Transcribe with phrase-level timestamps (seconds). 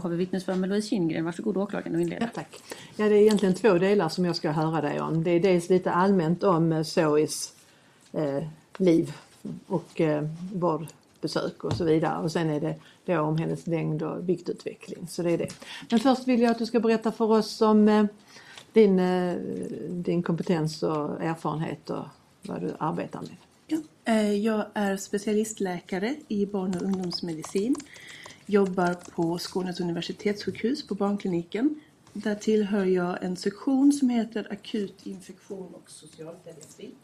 [0.00, 1.24] Har vi vittnesförhör med Louise Kindgren.
[1.24, 2.24] Varsågod åklagaren och inleda.
[2.24, 2.62] Ja, tack.
[2.96, 5.24] Ja, det är egentligen två delar som jag ska höra dig om.
[5.24, 7.52] Det är dels lite allmänt om eh, Zoes
[8.12, 8.44] eh,
[8.76, 9.12] liv
[9.66, 12.22] och eh, vårdbesök och så vidare.
[12.22, 12.74] Och sen är det
[13.04, 15.08] då om hennes längd och viktutveckling.
[15.08, 15.48] Så det är det.
[15.90, 18.04] Men först vill jag att du ska berätta för oss om eh,
[18.72, 19.36] din, eh,
[19.88, 22.04] din kompetens och erfarenhet och
[22.42, 23.36] vad du arbetar med.
[23.66, 27.74] Ja, eh, jag är specialistläkare i barn och ungdomsmedicin.
[28.50, 31.80] Jobbar på Skånes universitetssjukhus på barnkliniken.
[32.12, 36.96] Där tillhör jag en sektion som heter akut infektion och socialpediatrik.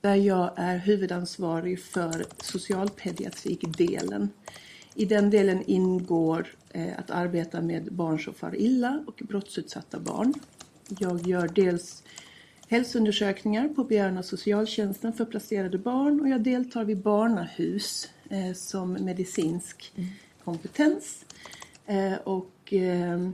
[0.00, 4.30] Där jag är huvudansvarig för socialpediatrikdelen.
[4.94, 10.34] I den delen ingår eh, att arbeta med barn som far illa och brottsutsatta barn.
[10.88, 12.02] Jag gör dels
[12.68, 18.92] hälsoundersökningar på begäran av socialtjänsten för placerade barn och jag deltar vid barnahus eh, som
[18.92, 20.10] medicinsk mm
[20.44, 21.24] kompetens.
[21.86, 23.28] Eh, och eh,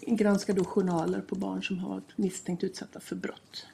[0.00, 3.66] granskar då journaler på barn som har varit misstänkt utsatta för brott.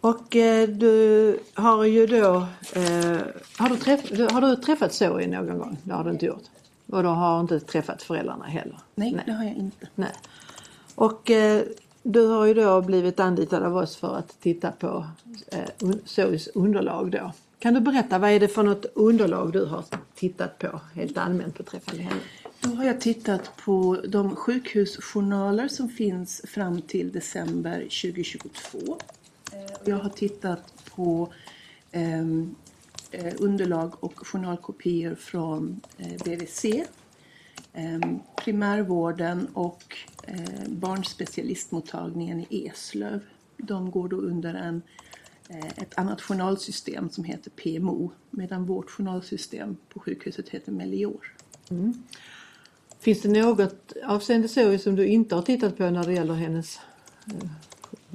[0.00, 3.20] Och eh, du har ju då, eh,
[3.58, 5.78] har, du träff, har du träffat Zoe någon gång?
[5.82, 6.44] Det har du inte gjort.
[6.86, 8.78] Och du har inte träffat föräldrarna heller?
[8.94, 9.88] Nej, det har jag inte.
[9.94, 10.12] Nej.
[10.94, 11.62] Och eh,
[12.02, 15.06] du har ju då blivit anlitad av oss för att titta på
[15.52, 17.32] eh, Zoes underlag då.
[17.62, 21.58] Kan du berätta vad är det för något underlag du har tittat på helt allmänt
[21.58, 22.20] beträffande henne?
[22.60, 28.78] Då har jag tittat på de sjukhusjournaler som finns fram till december 2022.
[29.52, 31.32] Eh, jag har tittat på
[31.92, 32.54] ehm,
[33.10, 36.64] eh, underlag och journalkopior från eh, BVC,
[37.72, 43.20] ehm, primärvården och eh, barnspecialistmottagningen i Eslöv.
[43.56, 44.82] De går då under en,
[45.76, 51.34] ett annat journalsystem som heter PMO medan vårt journalsystem på sjukhuset heter Melior.
[52.98, 56.80] Finns det något avseende Zoe som du inte har tittat på när det gäller hennes
[57.26, 57.48] eh,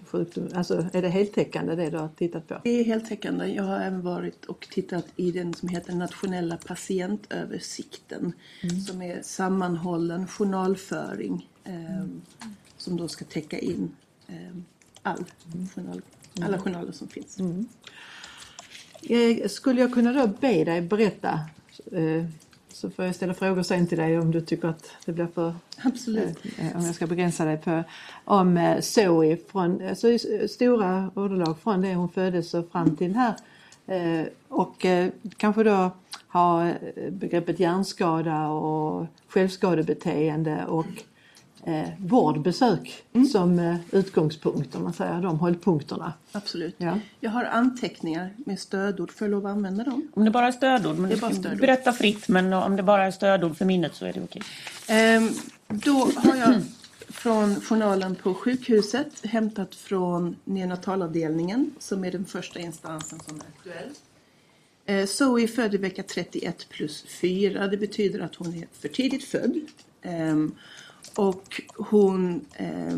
[0.06, 0.50] sjukdom?
[0.54, 2.62] Alltså är det heltäckande det du har tittat på?
[2.64, 3.46] Det är heltäckande.
[3.46, 8.34] Jag har även varit och tittat i den som heter nationella patientöversikten.
[8.88, 12.06] Som är sammanhållen journalföring eh,
[12.78, 13.92] som då ska täcka in
[14.28, 14.58] eh,
[15.02, 15.26] all
[15.76, 16.02] journal,
[16.44, 17.38] alla journaler som finns.
[19.04, 21.40] Eh, Skulle jag kunna då be dig berätta
[21.92, 22.26] eh,
[22.74, 25.56] så får jag ställa frågor sen till dig om du tycker att det blir för
[25.84, 26.38] Absolut.
[26.58, 27.84] eh, om jag ska begränsa dig på
[28.26, 33.36] om Zoe från alltså, i stora ordalag från det hon föddes och fram till här
[34.48, 34.86] och
[35.38, 35.92] kanske då
[36.28, 36.74] ha
[37.12, 40.86] begreppet hjärnskada och självskadebeteende och
[41.68, 46.14] eh, vårdbesök som eh, utgångspunkt om man säger de hållpunkterna.
[46.32, 46.76] Absolut.
[46.78, 47.00] Ja.
[47.20, 49.12] Jag har anteckningar med stödord.
[49.12, 50.12] Får jag lov att använda dem?
[50.14, 51.60] Om det bara är stödord, men Det är bara stödord.
[51.60, 52.28] berätta fritt.
[52.28, 54.42] Men om det bara är stödord för minnet så är det okej.
[54.88, 55.30] Ehm,
[55.68, 56.62] då har jag
[57.10, 63.90] från journalen på sjukhuset hämtat från neonatalavdelningen som är den första instansen som är aktuell.
[64.86, 67.68] Eh, Zoe är född i vecka 31 plus 4.
[67.68, 69.60] Det betyder att hon är för tidigt född.
[71.16, 72.98] Och hon eh,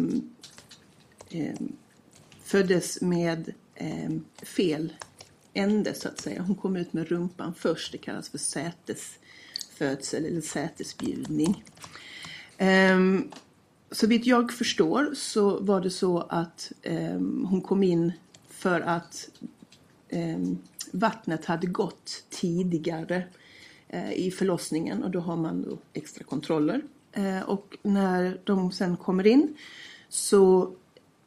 [2.44, 4.12] föddes med eh,
[4.44, 4.94] fel
[5.53, 6.42] ände så att säga.
[6.42, 7.92] Hon kom ut med rumpan först.
[7.92, 11.64] Det kallas för sätesfödsel eller sätesbjudning.
[12.59, 13.31] Um,
[13.92, 18.14] så vitt jag förstår så var det så att ehm, hon kom in
[18.50, 19.30] för att
[20.09, 20.58] ehm,
[20.92, 23.24] vattnet hade gått tidigare
[23.88, 26.81] eh, i förlossningen och då har man då extra kontroller.
[27.12, 29.57] Eh, och när de sen kommer in
[30.10, 30.74] så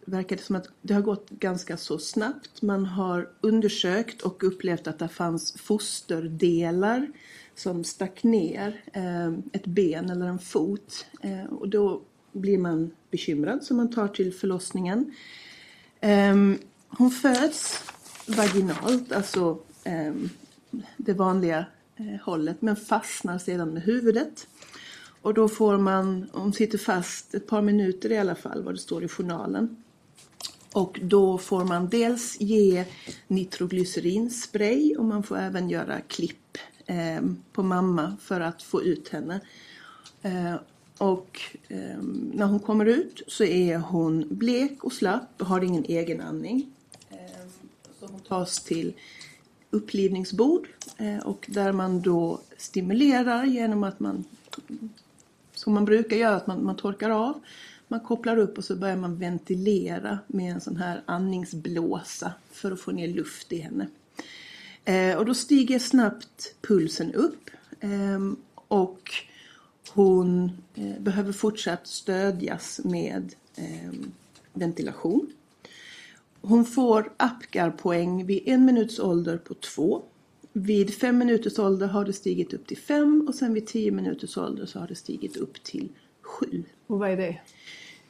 [0.05, 2.63] verkar det som att det har gått ganska så snabbt.
[2.63, 7.13] Man har undersökt och upplevt att det fanns fosterdelar
[7.55, 11.07] som stack ner eh, ett ben eller en fot.
[11.21, 12.01] Eh, och då
[12.33, 15.15] blir man bekymrad så man tar till förlossningen.
[16.01, 16.59] Ehm,
[16.89, 17.85] hon föds
[18.27, 20.29] vaginalt, alltså ehm,
[20.97, 21.67] det vanliga
[22.23, 24.47] hållet, men fastnar sedan med huvudet.
[25.23, 28.79] Och då får man, hon sitter fast ett par minuter i alla fall, vad det
[28.79, 29.77] står i journalen.
[30.73, 32.85] Och då får man dels ge
[33.29, 37.21] nitroglycerinspray och man får även göra klipp eh,
[37.53, 39.41] på mamma för att få ut henne.
[40.23, 40.55] Eh,
[40.99, 42.03] och eh,
[42.33, 46.73] när hon kommer ut så är hon blek och slapp och har ingen egen andning.
[47.11, 47.17] Eh,
[48.01, 48.93] så hon tas till
[49.71, 54.25] upplivningsbord eh, och där man då stimulerar genom att man,
[55.63, 57.41] som man brukar göra, att man, man torkar av.
[57.89, 62.81] Man kopplar upp och så börjar man ventilera med en sån här andningsblåsa för att
[62.81, 63.87] få ner luft i henne.
[64.85, 67.51] Eh, och då stiger snabbt pulsen upp
[67.81, 68.21] eh,
[68.69, 69.11] och
[69.91, 74.13] hon eh, behöver fortsatt stödjas med ehm,
[74.53, 75.33] ventilation.
[76.41, 80.03] Hon får Apgar-poäng vid en minuts ålder på två.
[80.53, 84.37] Vid fem minuters ålder har det stigit upp till fem och sen vid tio minuters
[84.37, 85.89] ålder så har det stigit upp till
[86.21, 86.63] sju.
[86.87, 87.41] Och vad är det?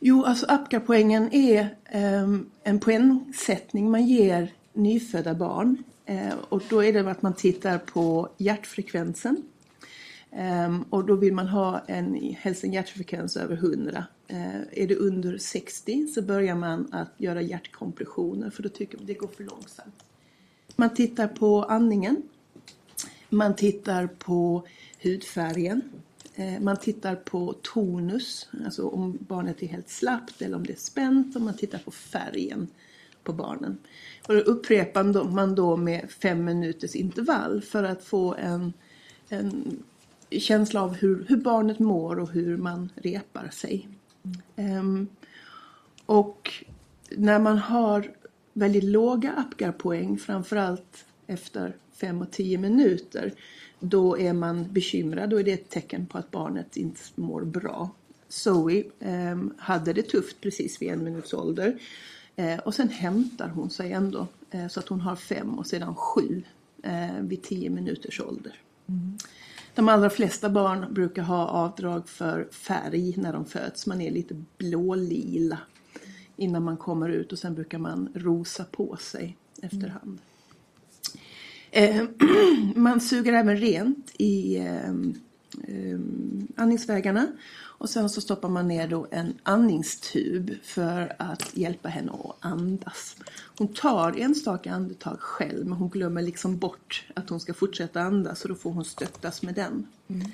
[0.00, 1.77] Jo, alltså Apgar-poängen är
[2.23, 5.83] um, en poängsättning man ger nyfödda barn.
[6.11, 9.43] Uh, och då är det att man tittar på hjärtfrekvensen.
[10.67, 14.05] Um, och då vill man ha en, helst en hjärtfrekvens över 100.
[14.33, 19.06] Uh, är det under 60 så börjar man att göra hjärtkompressioner för då tycker man
[19.06, 20.05] det går för långsamt.
[20.77, 22.23] Man tittar på andningen.
[23.32, 24.67] Man tittar på
[25.02, 25.82] hudfärgen.
[26.34, 30.76] Eh, man tittar på tonus, alltså om barnet är helt slappt eller om det är
[30.76, 31.37] spänt.
[31.37, 32.69] Och man tittar på färgen
[33.25, 33.79] på barnen.
[34.29, 38.73] Och då upprepar man då med fem minuters intervall för att få en,
[39.29, 39.82] en
[40.31, 43.88] känsla av hur, hur barnet mår och hur man repar sig.
[44.56, 45.08] Um,
[46.06, 46.64] och
[47.11, 48.11] när man har
[48.52, 53.32] väldigt låga Apgar-poäng, framförallt efter 5 och 10 minuter,
[53.81, 55.31] då är man bekymrad.
[55.31, 57.90] Då är det ett tecken på att barnet inte mår bra.
[58.28, 61.78] Zoe um, hade det tufft precis vid en minuts ålder.
[62.38, 65.94] Uh, och sen hämtar hon sig ändå uh, så att hon har fem och sedan
[65.94, 66.43] sju
[66.87, 68.58] uh, vid 10 minuters ålder.
[68.87, 69.19] Mm.
[69.75, 73.87] De allra flesta barn brukar ha avdrag för färg när de föds.
[73.87, 75.58] Man är lite blålila
[76.37, 80.19] innan man kommer ut och sen brukar man rosa på sig efterhand.
[81.75, 82.05] Eh,
[82.75, 85.99] man suger även rent i eh,
[86.57, 87.27] andningsvägarna
[87.61, 93.17] och sen så stoppar man ner då en andningstub för att hjälpa henne att andas.
[93.59, 98.43] Hon tar enstaka andetag själv men hon glömmer liksom bort att hon ska fortsätta andas
[98.43, 99.87] och då får hon stöttas med den.
[100.09, 100.29] Mm.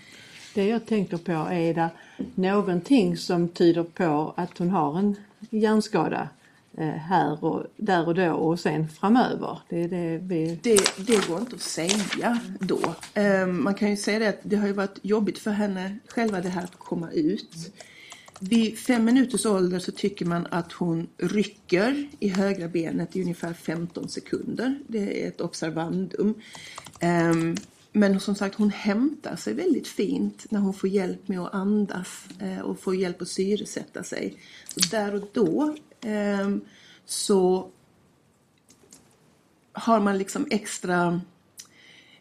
[0.55, 1.91] Det jag tänker på är det
[2.35, 5.17] någonting som tyder på att hon har en
[5.51, 6.29] hjärnskada
[6.81, 9.59] Eh, här och där och då och sen framöver.
[9.69, 10.59] Det, det, vi...
[10.63, 12.95] det, det går inte att säga då.
[13.15, 16.41] Ehm, man kan ju säga det att det har ju varit jobbigt för henne själva
[16.41, 17.73] det här att komma ut.
[18.41, 23.53] Vid fem minuters ålder så tycker man att hon rycker i högra benet i ungefär
[23.53, 24.79] 15 sekunder.
[24.87, 26.35] Det är ett observandum.
[27.01, 27.57] Ehm,
[27.93, 32.29] men som sagt, hon hämtar sig väldigt fint när hon får hjälp med att andas
[32.41, 34.35] eh, och får hjälp att syresätta sig.
[34.75, 36.61] Så där och då Ehm,
[37.05, 37.71] så
[39.73, 41.21] har man liksom extra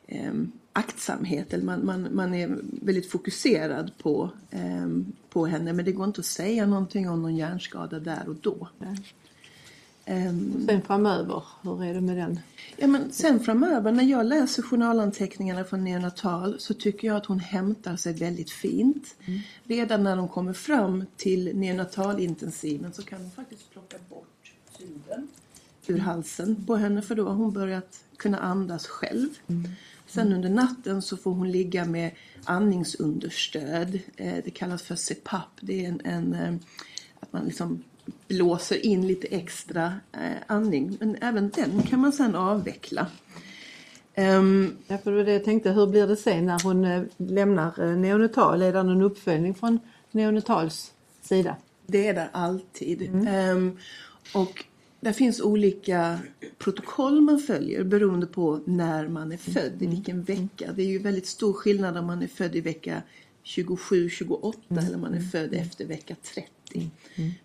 [0.07, 5.91] ehm, aktsamhet eller man, man, man är väldigt fokuserad på, ehm, på henne men det
[5.91, 8.68] går inte att säga någonting om någon hjärnskada där och då.
[10.09, 12.39] Um, sen framöver, hur är det med den?
[12.77, 17.39] Ja, men sen framöver, när jag läser journalanteckningarna från neonatal så tycker jag att hon
[17.39, 19.15] hämtar sig väldigt fint.
[19.25, 19.39] Mm.
[19.63, 25.28] Redan när de kommer fram till neonatalintensiven så kan de faktiskt plocka bort tuben
[25.87, 29.30] ur halsen på henne för då har hon börjat kunna andas själv.
[29.47, 29.71] Mm.
[30.07, 32.11] Sen under natten så får hon ligga med
[32.44, 33.99] andningsunderstöd.
[34.18, 35.49] Eh, det kallas för CPAP.
[35.61, 36.56] Det är en, en eh,
[37.19, 37.83] att man liksom
[38.28, 40.97] blåser in lite extra eh, andning.
[40.99, 43.07] Men även den kan man sedan avveckla.
[44.18, 47.97] Um, ja, för det jag tänkte, hur blir det sen när hon eh, lämnar eh,
[47.97, 48.61] neonatal?
[48.61, 49.80] Är det någon uppföljning från
[50.11, 51.56] neonatals sida?
[51.87, 53.02] Det är det alltid.
[53.02, 53.57] Mm.
[53.57, 53.78] Um,
[54.33, 54.66] och
[54.99, 56.19] det finns olika
[56.57, 59.83] protokoll man följer beroende på när man är född, mm.
[59.83, 60.71] i vilken vecka.
[60.76, 63.02] Det är ju väldigt stor skillnad om man är född i vecka
[63.44, 64.85] 27, 28 mm.
[64.85, 66.49] eller man är född efter vecka 30.
[66.76, 66.90] Mm.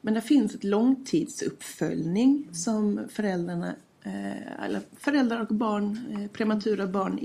[0.00, 7.18] Men det finns ett långtidsuppföljning som föräldrarna eh, eller föräldrar och barn, eh, prematura barn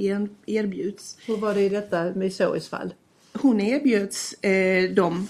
[0.46, 1.18] erbjuds.
[1.26, 2.94] Hur var det i detta med Zoes fall?
[3.34, 5.28] Hon erbjöds eh, dem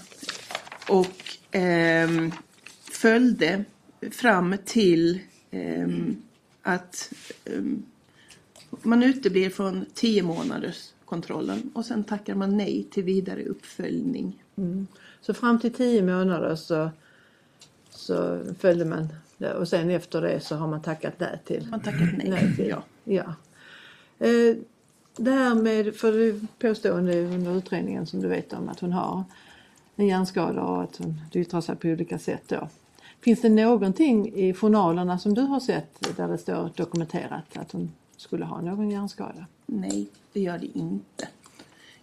[0.88, 2.08] och eh,
[2.90, 3.64] följde
[4.10, 5.20] fram till
[5.50, 5.88] eh,
[6.62, 7.12] att
[7.44, 7.62] eh,
[8.82, 14.42] man uteblir från 10 månaders kontrollen och sen tackar man nej till vidare uppföljning.
[14.56, 14.86] Mm.
[15.20, 16.90] Så fram till tio månader så,
[17.90, 19.08] så följde man
[19.38, 21.68] det och sen efter det så har man tackat nej till.
[21.70, 22.82] Man tackat nej, nej till, ja.
[23.04, 23.34] ja.
[24.26, 24.56] Eh,
[25.16, 29.24] det här med, för det påstående under utredningen som du vet om att hon har.
[29.96, 31.00] en hjärnskada och att
[31.32, 32.68] det yttrar sig på olika sätt då.
[33.20, 37.92] Finns det någonting i journalerna som du har sett där det står dokumenterat att hon
[38.16, 39.46] skulle ha någon hjärnskada?
[39.66, 41.28] Nej, det gör det inte.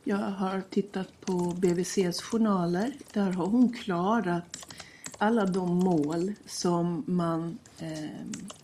[0.08, 2.94] Jag har tittat på BVCs journaler.
[3.14, 4.76] Där har hon klarat
[5.18, 8.10] alla de mål som man eh,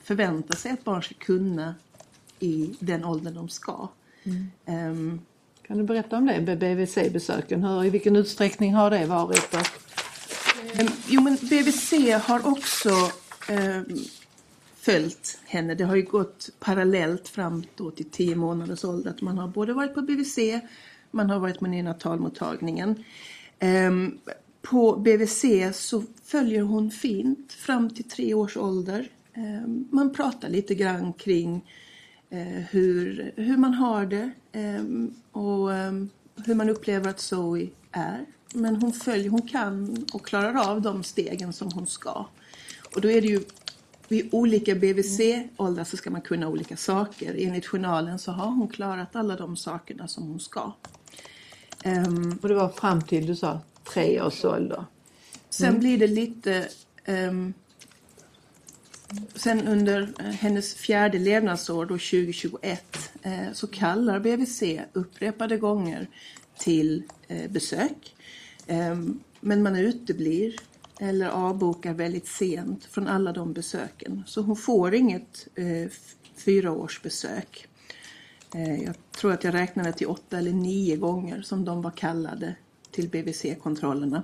[0.04, 1.76] förväntar sig att barn ska kunna
[2.40, 3.88] i den åldern de ska.
[4.66, 5.20] Mm.
[5.68, 7.64] kan du berätta om det, BVC-besöken?
[7.64, 9.54] Hur, I vilken utsträckning har det varit?
[9.54, 11.94] Um, jo, men BVC
[12.24, 12.90] har också
[13.50, 14.00] um,
[14.76, 15.76] följt henne.
[15.76, 17.64] Det har ju gått parallellt fram
[17.96, 19.12] till 10 månaders ålder.
[19.12, 20.38] Att man har både varit på BVC,
[21.12, 23.04] man har varit ehm, på neonatalmottagningen.
[24.62, 29.08] På BVC så följer hon fint fram till tre års ålder.
[29.34, 31.72] Ehm, man pratar lite grann kring
[32.30, 35.70] eh, hur, hur man har det ehm, och
[36.46, 38.26] hur man upplever att Zoe är.
[38.54, 42.26] Men hon följer, hon kan och klarar av de stegen som hon ska.
[42.96, 43.42] Och då är det ju
[44.08, 47.36] vid olika BVC-åldrar så ska man kunna olika saker.
[47.38, 50.74] Enligt journalen så har hon klarat alla de sakerna som hon ska.
[51.86, 53.60] Um, och det var fram till, du sa,
[53.94, 54.86] tre års ålder?
[55.50, 55.80] Sen mm.
[55.80, 56.68] blir det lite
[57.08, 57.54] um,
[59.36, 66.08] Sen under eh, hennes fjärde levnadsår, då 2021, eh, så kallar BVC upprepade gånger
[66.58, 68.16] till eh, besök.
[68.68, 70.56] Ehm, men man uteblir
[71.00, 74.24] eller avbokar väldigt sent från alla de besöken.
[74.28, 75.48] Så hon får inget
[76.36, 77.68] fyraårsbesök.
[78.86, 82.56] Jag tror att jag räknade till åtta eller nio gånger som de var kallade
[82.92, 84.24] till BVC-kontrollerna.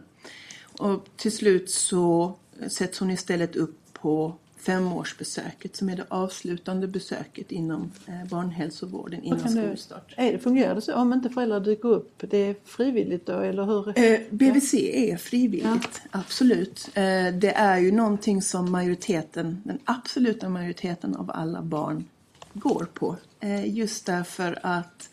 [0.79, 2.35] Och till slut så
[2.67, 9.49] sätts hon istället upp på femårsbesöket som är det avslutande besöket inom eh, barnhälsovården innan
[9.49, 10.13] skolstart.
[10.17, 12.23] Det, fungerar det så om inte föräldrar dyker upp?
[12.29, 13.99] Det är frivilligt då eller hur?
[13.99, 16.09] Eh, BVC är frivilligt, ja.
[16.11, 16.89] absolut.
[16.93, 17.03] Eh,
[17.33, 22.05] det är ju någonting som majoriteten, den absoluta majoriteten av alla barn
[22.59, 23.15] går på.
[23.39, 25.09] Eh, just därför att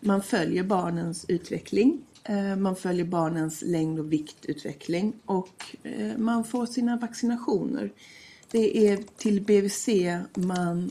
[0.00, 6.66] man följer barnens utveckling eh, man följer barnens längd och viktutveckling och eh, man får
[6.66, 7.92] sina vaccinationer.
[8.50, 9.88] Det är till BVC
[10.34, 10.90] man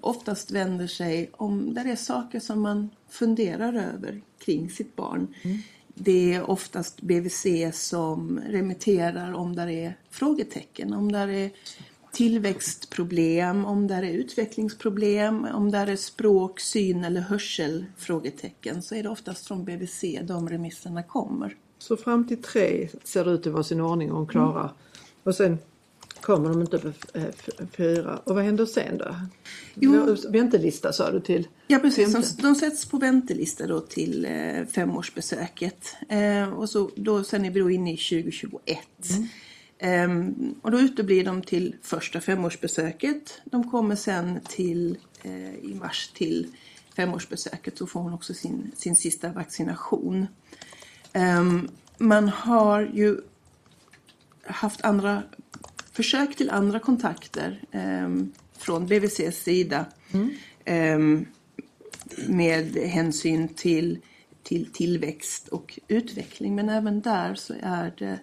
[0.00, 5.34] oftast vänder sig om det är saker som man funderar över kring sitt barn.
[5.42, 5.58] Mm.
[5.94, 11.50] Det är oftast BVC som remitterar om det är frågetecken, om det är
[12.14, 19.08] tillväxtproblem, om det är utvecklingsproblem, om det är språk, syn eller hörselfrågetecken så är det
[19.08, 21.56] oftast från BVC de remisserna kommer.
[21.78, 24.60] Så fram till tre ser det ut att vara sin ordning och klara.
[24.60, 24.74] Mm.
[25.22, 25.58] Och sen
[26.20, 26.92] kommer de inte på
[27.76, 28.20] fyra.
[28.24, 29.14] Och vad händer sen då?
[29.74, 31.48] Jo, väntelista sa du till?
[31.66, 35.96] Ja precis, de, de sätts på väntelista då till eh, femårsbesöket.
[36.08, 38.78] Eh, och så, då, sen är vi då inne i 2021.
[39.10, 39.28] Mm.
[39.82, 43.40] Um, och då uteblir de till första femårsbesöket.
[43.44, 46.46] De kommer sen till uh, i mars till
[46.96, 50.26] femårsbesöket så får hon också sin, sin sista vaccination.
[51.14, 53.20] Um, man har ju
[54.46, 55.22] haft andra
[55.94, 58.08] försök till andra kontakter eh,
[58.58, 60.30] från BVCs sida mm.
[60.64, 61.26] eh,
[62.28, 63.98] med hänsyn till,
[64.42, 66.54] till tillväxt och utveckling.
[66.54, 68.18] Men även där så är det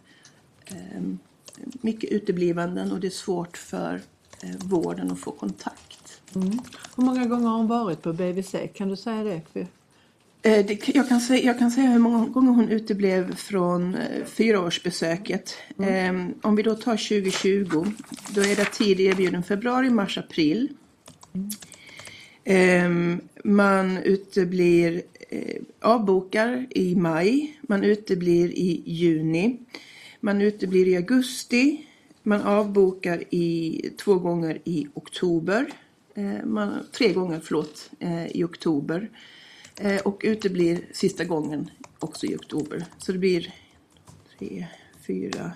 [0.65, 1.01] eh,
[1.81, 4.01] mycket uteblivanden och det är svårt för
[4.41, 6.21] eh, vården att få kontakt.
[6.35, 6.59] Mm.
[6.95, 8.55] Hur många gånger har hon varit på BVC?
[8.73, 9.67] Kan du säga det?
[10.43, 15.55] Eh, jag kan, säga, jag kan säga hur många gånger hon uteblev från eh, fyraårsbesöket.
[15.77, 15.93] Mm.
[15.93, 17.85] Ehm, om vi då tar 2020,
[18.29, 20.69] då är det tid erbjuden februari, mars, april.
[22.43, 23.21] Mm.
[23.43, 25.01] Man uteblir,
[25.81, 29.59] avbokar i maj, man uteblir i juni,
[30.21, 31.87] man uteblir i augusti,
[32.23, 35.73] man avbokar i, två gånger i oktober,
[36.43, 37.91] man, tre gånger förlåt,
[38.29, 39.09] i oktober.
[39.81, 42.85] Eh, och uteblir sista gången också i oktober.
[42.97, 43.53] Så det blir
[44.37, 44.67] tre,
[45.07, 45.51] fyra,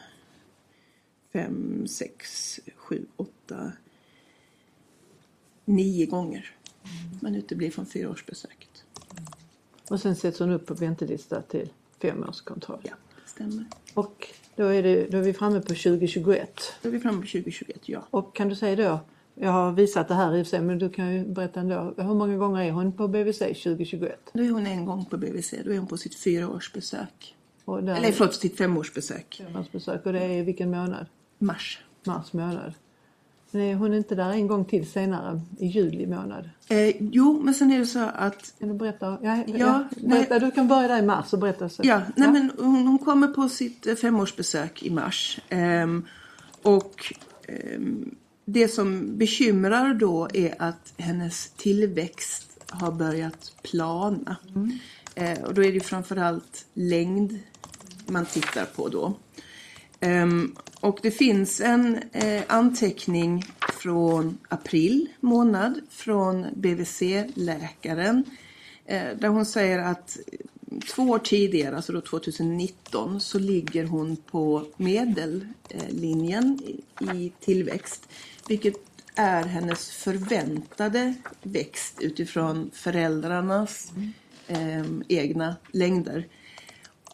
[1.34, 3.72] fem, sex, sju, åtta,
[5.66, 6.52] nio gånger.
[7.22, 8.84] Man uteblir från fyraårsbesöket.
[9.90, 11.70] Och sen sätts hon upp på väntelista till
[12.00, 12.82] femårskontroll.
[12.84, 12.94] Ja,
[13.26, 13.66] stämmer.
[13.94, 16.74] Och då är, det, då är vi framme på 2021.
[16.82, 18.08] Då är vi framme på 2021, ja.
[18.10, 19.00] Och kan du säga då
[19.36, 21.94] jag har visat det här i och för sig men du kan ju berätta ändå.
[21.98, 24.20] Hur många gånger är hon på BVC 2021?
[24.34, 25.54] Då är hon en gång på BVC.
[25.66, 27.36] Då är hon på sitt fyraårsbesök.
[27.66, 27.96] Och där...
[27.96, 29.44] Eller förlåt, sitt femårsbesök.
[29.48, 31.06] Femårsbesök och det är i vilken månad?
[31.38, 31.80] Mars.
[32.04, 32.74] Mars månad.
[33.60, 36.50] Är hon inte där en gång till senare i juli månad?
[36.70, 39.18] Eh, jo, men sen är det så att Kan du berätta?
[39.22, 41.70] Ja, ja, Ja, berätta du kan börja där i mars och berätta.
[41.70, 41.82] Så.
[41.86, 45.40] Ja, nej, Men hon, hon kommer på sitt eh, femårsbesök i mars.
[45.50, 46.06] Ehm,
[46.62, 47.14] och
[47.48, 54.36] ehm, det som bekymrar då är att hennes tillväxt har börjat plana.
[55.16, 57.40] Eh, och då är det framförallt längd
[58.08, 59.14] man tittar på då.
[60.00, 68.24] Ehm, och det finns en eh, anteckning från april månad från BVC-läkaren
[68.86, 70.18] eh, där hon säger att
[70.96, 76.60] två år tidigare, alltså då 2019, så ligger hon på medellinjen
[77.14, 78.10] i, tillväxt.
[78.48, 78.76] Vilket
[79.16, 81.14] är hennes förväntade
[81.44, 83.92] växt utifrån föräldrarnas
[84.48, 86.28] eh, egna längder.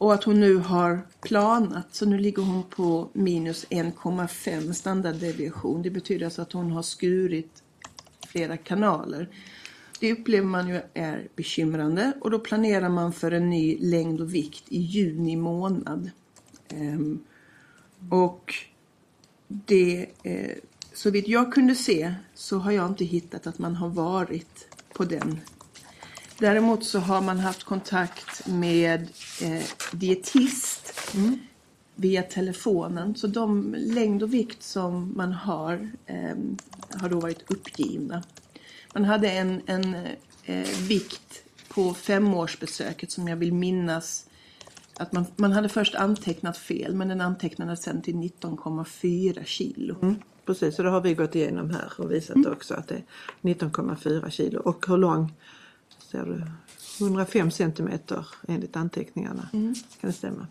[0.01, 5.81] Och att hon nu har planat, så nu ligger hon på minus 1,5 standarddeviation.
[5.81, 7.63] Det betyder alltså att hon har skurit
[8.27, 9.29] flera kanaler.
[9.99, 14.33] Det upplever man ju är bekymrande och då planerar man för en ny längd och
[14.33, 16.11] vikt i juni månad.
[16.67, 17.23] Ehm,
[18.09, 18.53] och
[19.47, 20.57] det, eh,
[20.93, 25.03] så vitt jag kunde se så har jag inte hittat att man har varit på
[25.03, 25.39] den
[26.41, 29.01] Däremot så har man haft kontakt med
[29.41, 30.93] eh, dietist
[31.95, 33.15] via telefonen.
[33.15, 36.35] Så de längd och vikt som man har eh,
[37.01, 38.23] har då varit uppgivna.
[38.93, 39.95] Man hade en, en
[40.45, 44.25] eh, vikt på femårsbesöket som jag vill minnas
[44.97, 49.95] att man, man hade först antecknat fel men den antecknades sen till 19,4 kilo.
[50.01, 52.51] Mm, precis, så det har vi gått igenom här och visat Mm.
[52.51, 53.03] också att det är
[53.41, 54.59] 19,4 kilo.
[54.59, 55.33] Och hur lång
[56.11, 56.43] ser du?
[57.05, 59.49] 105 centimeter enligt anteckningarna.
[59.53, 59.75] Mm.
[60.01, 60.47] Kan det stämma?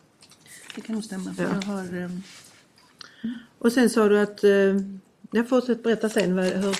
[0.74, 1.34] Det kan nog stämma.
[1.38, 1.44] Ja.
[1.44, 2.10] jag har, eh,
[3.58, 4.50] Och sen sa du att, eh,
[5.30, 6.76] jag fortsätter berätta sen vad, hur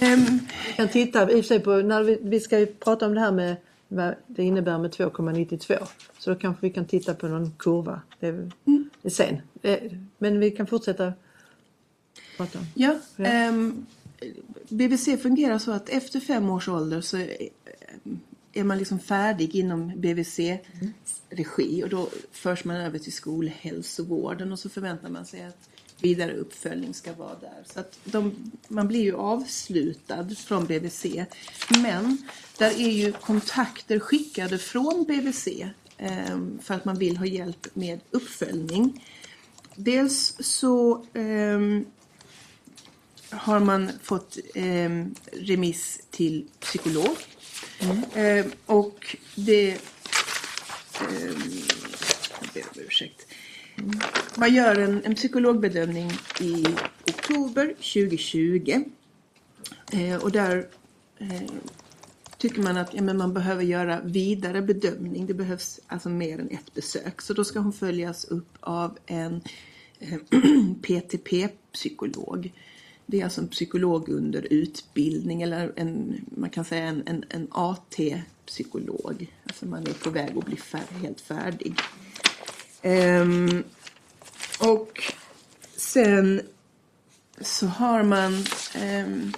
[0.00, 3.06] ehm, vi kan titta i och för sig på, när vi, vi ska ju prata
[3.06, 3.56] om det här med
[3.88, 5.86] vad det innebär med 2,92.
[6.18, 8.00] Så då kanske vi kan titta på någon kurva.
[8.20, 9.36] Det är, det är sen.
[9.62, 9.78] Eh,
[10.18, 11.12] Men vi kan fortsätta
[12.36, 12.64] prata om.
[12.74, 13.24] Ja, Ja.
[13.24, 13.86] ehm,
[14.68, 17.26] BVC fungerar så att efter fem års ålder så
[17.94, 20.58] Eh, är- man liksom färdig inom BVC
[21.30, 25.68] regi och då förs man över till skolhälsovården och så förväntar man sig att
[26.00, 27.64] vidare uppföljning ska vara där.
[27.66, 31.06] Så att de, man blir ju avslutad från BVC.
[31.82, 32.18] Men
[32.58, 35.46] där är ju kontakter skickade från BVC
[35.98, 39.04] eh, för att man vill ha hjälp med uppföljning.
[39.76, 41.60] Dels så eh,
[43.30, 47.16] har man fått eh, remiss till psykolog.
[48.14, 49.70] Eh, och det...
[49.70, 49.78] Eh,
[52.40, 53.26] jag ber om ursäkt.
[54.36, 56.64] Man gör en, en psykologbedömning i
[57.06, 58.84] oktober 2020.
[59.92, 60.66] Eh, och där
[61.18, 61.42] eh,
[62.38, 65.26] tycker man att ja, men man behöver göra vidare bedömning.
[65.26, 67.22] Det behövs alltså mer än ett besök.
[67.22, 69.42] Så då ska hon följas upp av en
[69.98, 70.18] eh,
[70.82, 72.52] PTP-psykolog.
[73.06, 77.48] Det är alltså en psykolog under utbildning eller en, man kan säga en, en, en
[77.50, 79.32] AT-psykolog.
[79.46, 81.74] Alltså man är på väg att bli fär, helt färdig.
[82.82, 83.64] Ehm,
[84.60, 85.12] och
[85.76, 86.42] sen
[87.40, 89.32] så har man ehm,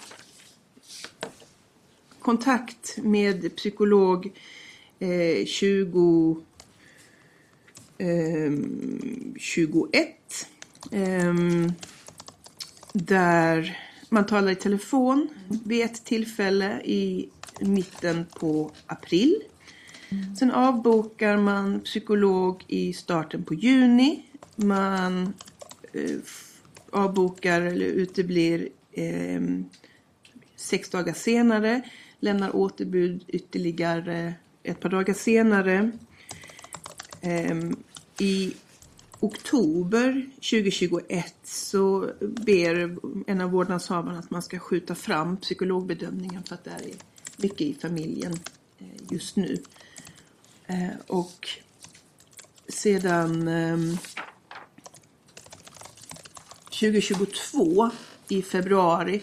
[2.20, 4.32] kontakt med psykolog
[4.98, 6.42] eh, 20,
[7.98, 10.16] ehm, 21.
[10.92, 11.72] Ehm,
[12.96, 13.78] där
[14.08, 15.28] man talar i telefon
[15.64, 17.28] vid ett tillfälle i
[17.60, 19.42] mitten på april.
[20.38, 24.24] Sen avbokar man psykolog i starten på juni.
[24.56, 25.34] Man
[25.92, 26.18] eh,
[26.90, 29.40] avbokar eller uteblir eh,
[30.56, 31.82] sex dagar senare.
[32.20, 35.90] Lämnar återbud ytterligare ett par dagar senare.
[37.20, 37.56] Eh,
[38.18, 38.54] I
[39.20, 46.64] oktober 2021 så ber en av vårdnadshavarna att man ska skjuta fram psykologbedömningen för att
[46.64, 46.92] det är
[47.36, 48.32] mycket i familjen
[48.78, 49.62] eh, just nu.
[50.66, 51.48] Eh, och
[52.68, 53.96] sedan ehm,
[56.80, 57.90] 2022
[58.28, 59.22] i februari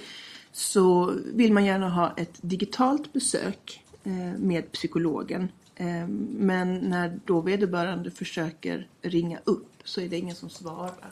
[0.52, 5.50] så vill man gärna ha ett digitalt besök eh, med psykologen.
[5.76, 6.08] Eh,
[6.38, 11.10] Men när då vederbörande försöker ringa upp så är det ingen som svarar.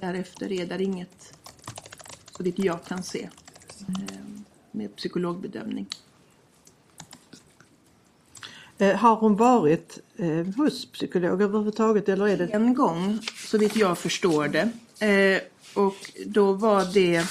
[0.00, 1.38] Därefter är det inget,
[2.36, 3.28] så vitt jag kan se,
[3.88, 4.16] eh,
[4.70, 5.86] med psykologbedömning.
[8.78, 13.18] Eh, Har hon varit eh, hos psykolog överhuvudtaget eller är det En gång,
[13.50, 14.70] så vitt jag förstår det,
[15.06, 15.40] Eh,
[15.74, 15.94] och
[16.26, 17.26] då var det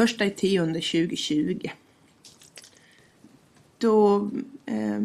[0.00, 1.70] första i tionde 2020.
[3.78, 4.30] Då
[4.66, 5.00] eh,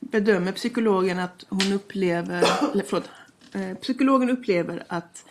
[0.00, 3.10] bedömer psykologen att hon upplever, eller förlåt,
[3.52, 5.24] eh, psykologen upplever att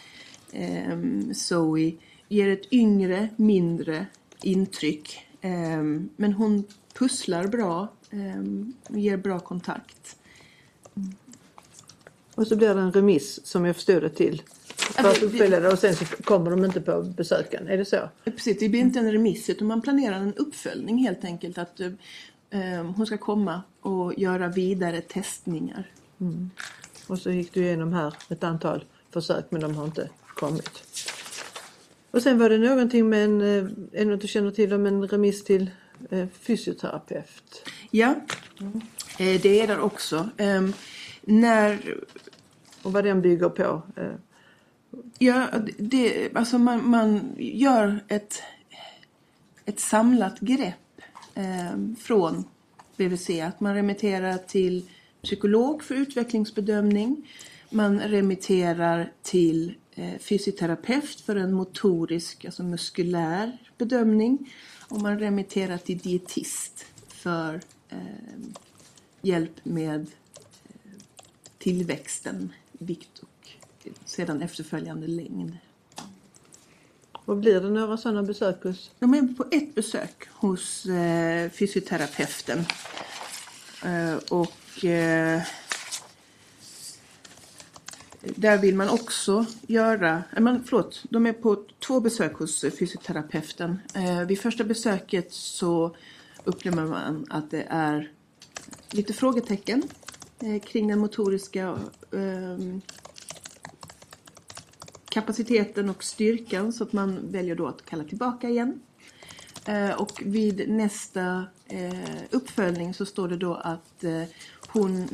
[0.52, 1.00] eh,
[1.34, 1.94] Zoe
[2.28, 4.06] ger ett yngre, mindre
[4.42, 5.26] intryck.
[5.42, 5.84] Eh,
[6.16, 10.18] men hon pusslar bra, ehm, ger bra kontakt.
[12.36, 14.42] Och så blir det en remiss som jag förstod det till.
[15.24, 17.68] Uppfylla det och sen så kommer de inte på besöken.
[17.68, 18.10] Är det så?
[18.24, 21.58] Precis, det blir inte en remiss utan man planerar en uppföljning helt enkelt.
[21.58, 25.92] Att eh, hon ska komma och göra vidare testningar.
[27.08, 30.84] Och så gick du igenom här ett antal försök men de har inte kommit.
[32.12, 35.08] Och sen var det någonting med en, eh, är något du känner till om en
[35.08, 35.72] remiss till
[36.10, 37.70] eh, fysioterapeut?
[37.92, 38.16] Ja,
[39.20, 40.30] eh, det är där också.
[40.38, 40.74] Ehm,
[41.22, 41.96] när
[42.84, 43.82] Och vad den bygger på?
[45.20, 48.42] Ja, det, alltså man, man gör ett,
[49.66, 51.02] ett samlat grepp
[51.36, 52.44] eh, från
[52.98, 53.30] BVC.
[53.30, 54.90] Att man remitterar till
[55.24, 57.30] psykolog för utvecklingsbedömning.
[57.70, 64.54] Man remitterar till eh, fysioterapeut för en motorisk, alltså muskulär bedömning.
[64.90, 67.98] Och man remitterar till dietist för eh,
[69.22, 70.92] hjälp med eh,
[71.58, 73.30] tillväxten, vikt och
[74.06, 75.58] sedan efterföljande längd.
[77.26, 78.92] och blir det några sådana besök hos?
[79.00, 82.66] De är på ett besök hos eh, fysioterapeuten.
[83.86, 85.42] Eh, och eh,
[88.22, 93.80] där vill man också göra, eh, man, förlåt, de är på två besök hos fysioterapeuten.
[93.96, 95.96] Eh, vid första besöket så
[96.44, 98.12] upplever man att det är
[98.92, 99.84] lite frågetecken
[100.40, 101.78] eh, kring den motoriska
[105.14, 108.82] kapaciteten och styrkan så att man väljer då att kalla tillbaka igen.
[109.66, 114.24] Eh, och vid nästa eh, uppföljning så står det då att eh,
[114.68, 115.08] hon,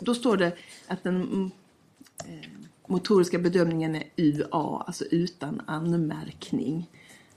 [0.00, 0.52] då står det
[0.86, 1.50] att den mm,
[2.86, 6.90] motoriska bedömningen är UA, alltså utan anmärkning.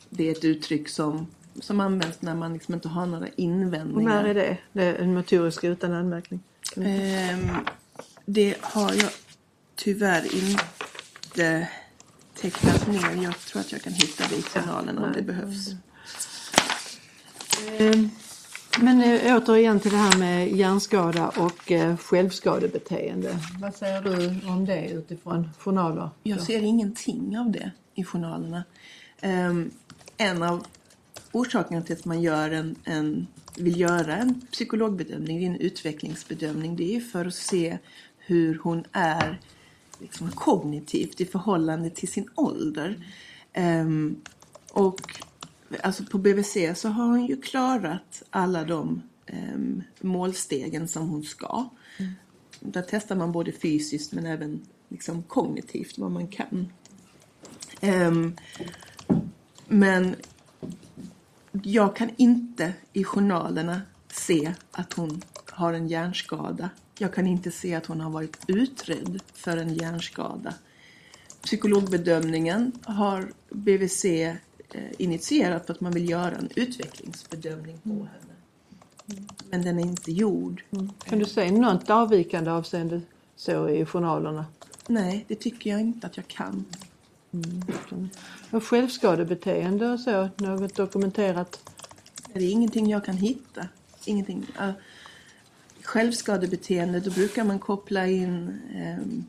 [0.10, 1.28] Det är ett uttryck som,
[1.60, 4.24] som används när man liksom inte har några invändningar.
[4.24, 4.58] när är det?
[4.74, 6.40] Det är en motorisk utan anmärkning.
[6.78, 7.48] Ehm,
[8.26, 9.12] det har jag
[9.76, 10.64] tyvärr inte
[12.42, 13.24] tecknat ner.
[13.24, 15.68] Jag tror att jag kan hitta det i journalen om det behövs.
[17.78, 17.96] Eh,
[18.80, 23.38] Men eh, återigen till det här med hjärnskada och eh, självskadebeteende.
[23.60, 26.10] Vad säger du om det utifrån journaler?
[26.24, 28.64] Jag ser ingenting av det i journalerna.
[29.22, 29.72] Ehm,
[30.18, 30.66] en av
[31.32, 37.02] orsakerna till att man gör en, en, vill göra en psykologbedömning, en utvecklingsbedömning, det är
[37.02, 37.78] för att se
[38.18, 39.40] hur hon är
[40.00, 43.06] liksom, kognitivt i förhållande till sin ålder.
[43.54, 44.22] Ehm,
[44.72, 45.20] och
[45.84, 51.70] alltså på BVC så har hon ju klarat alla de ehm, målstegen som hon ska.
[52.60, 56.72] Där testar man både fysiskt men även liksom kognitivt vad man kan.
[57.82, 58.36] Ehm,
[59.68, 60.16] men
[61.52, 66.70] jag kan inte i journalerna se att hon har en hjärnskada.
[67.02, 70.54] Jag kan inte se att hon har varit utredd för en hjärnskada.
[71.42, 74.36] Psykologbedömningen har BVC eh,
[74.98, 78.34] initierat för att man vill göra en utvecklingsbedömning på henne.
[79.50, 80.64] Men den är inte gjord.
[81.04, 83.02] Kan du se något avvikande avseende
[83.36, 84.46] så i journalerna?
[84.88, 86.66] Nej, det tycker jag inte att jag kan.
[88.52, 91.72] Och självskadebeteende och så, något dokumenterat?
[92.34, 93.68] Det är ingenting jag kan hitta.
[94.06, 94.46] Ingenting.
[95.90, 99.26] Självskadebeteende, då brukar man koppla in ehm,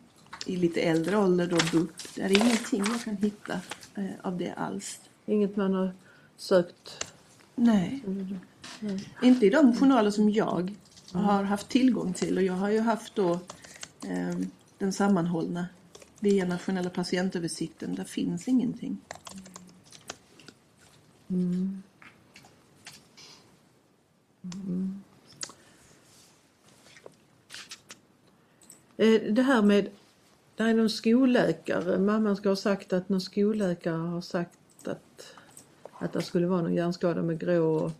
[0.47, 1.91] i lite äldre ålder då BUP.
[2.15, 3.61] Det är ingenting jag kan hitta
[3.95, 5.01] eh, av det alls.
[5.27, 5.93] Inget man har
[6.37, 7.13] sökt?
[7.55, 8.05] Nej.
[9.23, 10.75] Inte i de journaler som jag
[11.13, 12.37] har haft tillgång till.
[12.37, 13.41] Och jag har ju haft då
[14.09, 15.67] ehm, den sammanhållna
[16.21, 17.95] via nationella patientöversikten.
[17.95, 19.01] Där finns ingenting.
[21.29, 21.37] Eh,
[29.31, 29.89] Det här med,
[30.57, 35.35] det är någon skolläkare, mamman ska ha sagt att någon skolläkare har sagt att,
[35.93, 37.93] att det skulle vara någon hjärnskada med grå och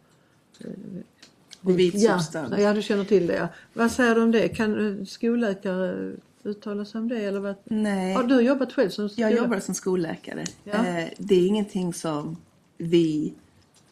[1.63, 2.55] Och vit ja, substans.
[2.59, 3.35] ja, du känner till det.
[3.37, 3.49] Ja.
[3.73, 4.49] Vad säger du om det?
[4.49, 7.19] Kan eh, skolläkare uttala sig om det?
[7.25, 7.55] Eller vad?
[7.65, 8.15] Nej.
[8.15, 10.45] Har du jobbat själv som Jag skola- jobbar som skolläkare.
[10.65, 10.73] Ja.
[10.87, 12.37] Eh, det är ingenting som
[12.79, 13.35] vi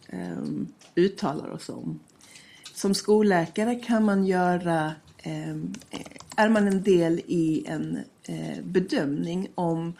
[0.08, 2.00] ehm, uttalar oss om.
[2.74, 5.56] Som skolläkare kan man göra eh,
[6.38, 9.92] är man en del i en eh, bedömning om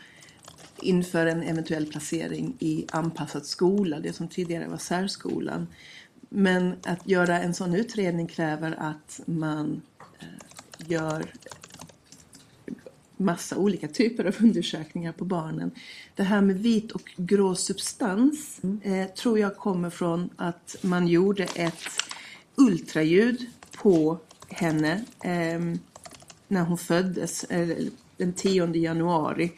[0.83, 5.67] inför en eventuell placering i anpassad skola, det som tidigare var särskolan.
[6.29, 9.83] Men att göra en sån utredning kräver att man
[10.19, 11.27] eh, gör
[13.17, 15.71] massa olika typer av undersökningar på barnen.
[16.15, 21.45] Det här med vit och grå substans eh, tror jag kommer från att man gjorde
[21.45, 21.85] ett
[22.57, 23.47] ultraljud
[23.83, 25.61] på henne eh,
[26.49, 27.45] när hon föddes
[28.17, 29.53] den 10 januari.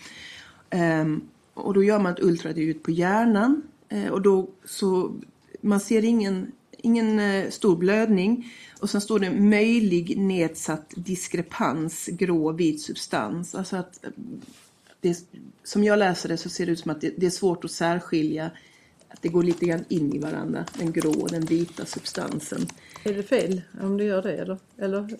[0.71, 5.15] Ehm, och då gör man ett ultraljud på hjärnan eh, och då så
[5.61, 12.53] man ser ingen, ingen eh, stor blödning och sen står det möjlig nedsatt diskrepans grå
[12.53, 13.55] vit substans.
[13.55, 14.11] Alltså att eh,
[15.01, 15.25] det,
[15.65, 17.71] som jag läser det så ser det ut som att det, det är svårt att
[17.71, 18.51] särskilja
[19.09, 22.67] att det går lite grann in i varandra, den grå och den vita substansen.
[23.05, 24.59] Är det fel om du gör det eller?
[24.79, 25.17] eller?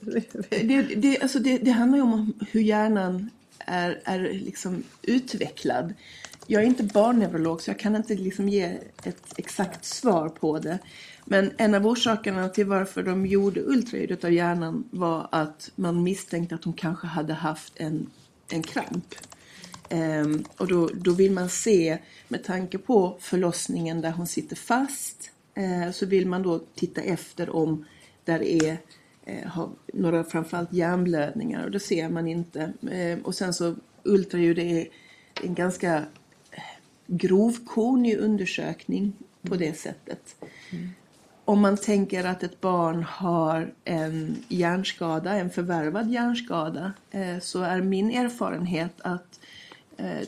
[0.67, 5.95] Det, det, alltså det, det handlar ju om hur hjärnan är, är liksom utvecklad.
[6.47, 10.79] Jag är inte barnneurolog så jag kan inte liksom ge ett exakt svar på det.
[11.25, 16.55] Men en av orsakerna till varför de gjorde ultraljudet av hjärnan var att man misstänkte
[16.55, 18.07] att hon kanske hade haft en,
[18.49, 19.15] en kramp.
[19.89, 25.31] Ehm, och då, då vill man se, med tanke på förlossningen där hon sitter fast,
[25.61, 27.85] Eh, så vill man då titta efter om
[28.25, 28.79] där är
[29.25, 32.73] eh, har några framförallt hjärnblödningar och det ser man inte.
[32.91, 34.89] Eh, och sen så ultraljud är
[35.43, 36.05] en ganska
[37.07, 40.37] grovkornig undersökning på det sättet.
[41.45, 46.93] Om man tänker att ett barn har en hjärnskada, en förvärvad hjärnskada,
[47.41, 49.60] så är min erfarenhet att eh,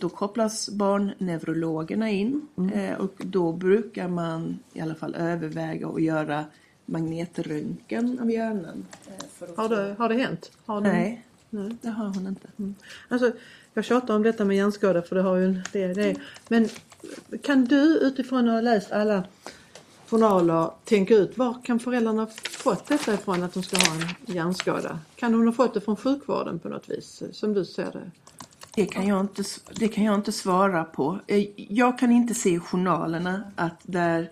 [0.01, 6.45] då kopplas barnneurologerna in eh, och då brukar man i alla fall överväga att göra
[6.87, 8.87] magnetröntgen av hjärnan.
[9.41, 10.51] eh, Har det, har det hänt?
[10.67, 11.77] Har Nej, Nej.
[11.83, 12.75] det har hon inte.
[13.09, 13.33] Alltså,
[13.75, 16.17] jag tjatar om detta med hjärnskada för det har ju en det, det.
[16.49, 16.69] Men
[17.43, 19.25] kan du utifrån att ha läst alla
[20.11, 24.99] journaler tänka ut var kan föräldrarna fått detta ifrån att de ska ha en hjärnskada?
[25.17, 28.11] Kan de ha fått det från sjukvården på något vis som du ser det?
[28.75, 29.43] Det kan, jag inte,
[29.75, 31.21] det kan jag inte svara på.
[31.27, 34.31] Eh, Jag kan inte se i journalerna att där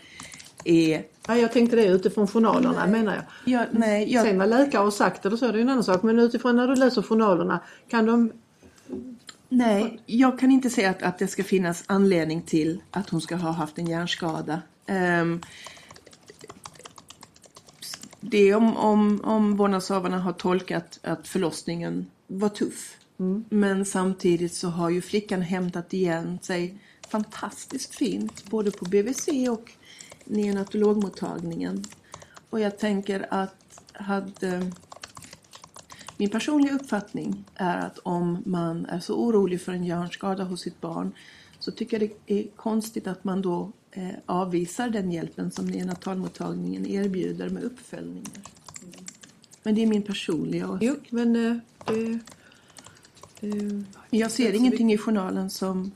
[0.64, 1.05] är...
[1.26, 3.24] Ja, jag tänkte det utifrån journalerna menar jag.
[3.44, 5.85] Jag, nej, jag, Sen vad läkare har sagt eller så det är ju en annan
[5.85, 6.03] sak.
[6.03, 8.33] Men utifrån när du läser journalerna kan de
[9.48, 13.37] nej, jag kan inte se att, att det ska finnas anledning till att hon ska
[13.37, 14.62] ha haft en hjärnskada.
[15.22, 15.40] Um,
[18.20, 22.96] det är om, om, om vårdnadshavarna har tolkat att förlossningen var tuff.
[23.48, 26.78] Men samtidigt så har ju flickan hämtat igen sig
[27.09, 29.72] fantastiskt fint både på BVC och
[30.24, 31.85] neonatologmottagningen.
[32.50, 34.72] Och jag tänker att hade
[36.16, 40.80] min personliga uppfattning är att om man är så orolig för en hjärnskada hos sitt
[40.80, 41.12] barn
[41.59, 46.87] så tycker jag det är konstigt att man då eh, avvisar den hjälpen som neonatalmottagningen
[46.87, 48.42] erbjuder med uppföljningar.
[49.62, 51.02] Men det är min personliga åsikt.
[51.11, 51.56] Jo, men eh,
[51.87, 52.18] det,
[54.11, 55.92] jag ser ingenting i journalen som...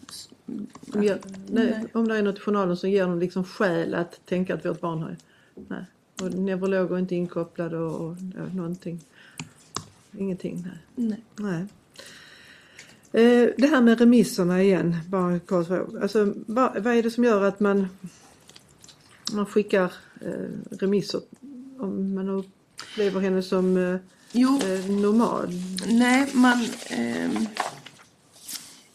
[0.92, 4.26] som ger, nej, om det är något i journalen som ger dem liksom skäl att
[4.26, 5.16] tänka att vårt barn har
[5.54, 5.84] nej.
[6.22, 9.00] Och neurologer är inte inkopplade och, och ja, någonting.
[10.18, 10.66] Ingenting.
[10.66, 10.78] Nej.
[10.94, 11.22] Nej.
[11.36, 11.66] nej.
[13.14, 16.02] Eh, det här med remisserna igen, bara en kort fråga.
[16.02, 17.88] Alltså, vad, vad är det som gör att man,
[19.32, 21.20] man skickar eh, remisser
[21.78, 23.96] om man upplever henne som eh,
[24.36, 25.48] Jo, eh, normal?
[25.86, 26.66] nej, man...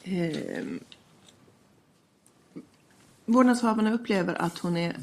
[0.03, 0.79] ehm,
[3.25, 4.95] vårdnadshavarna upplever att hon är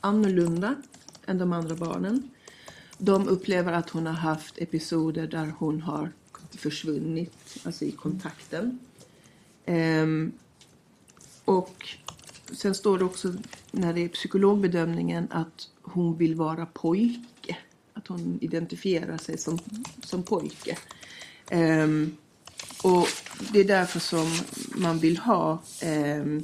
[0.00, 0.74] annorlunda
[1.26, 2.30] än de andra barnen.
[2.98, 6.12] De upplever att hon har haft episoder där hon har
[6.50, 8.78] försvunnit, alltså i kontakten.
[9.64, 10.32] Ehm,
[11.44, 11.88] och
[12.52, 13.34] sen står det också
[13.70, 17.31] när det är psykologbedömningen att hon vill vara pojke.
[17.94, 19.58] Att hon identifierar sig som,
[20.04, 20.78] som pojke.
[21.50, 22.16] Ehm,
[22.82, 23.06] och
[23.52, 24.26] det är därför som
[24.74, 26.42] man vill ha ehm,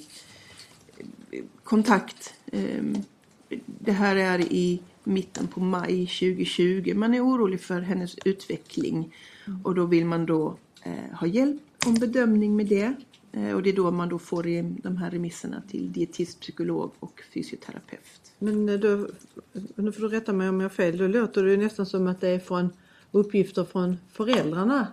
[1.65, 2.35] kontakt.
[2.53, 3.03] Ehm,
[3.67, 6.93] det här är i mitten på maj 2020.
[6.95, 9.15] Man är orolig för hennes utveckling
[9.65, 12.95] och då vill man då eh, ha hjälp om bedömning med det.
[13.33, 14.43] Eh, och det är då man då får
[14.83, 18.28] de här remisserna till dietist, psykolog och fysioterapeut.
[18.39, 19.09] Men eh, då,
[19.75, 22.07] nu får du rätta mig om jag har fel, då låter det ju nästan som
[22.07, 22.73] att det är från
[23.11, 24.87] uppgifter från föräldrarna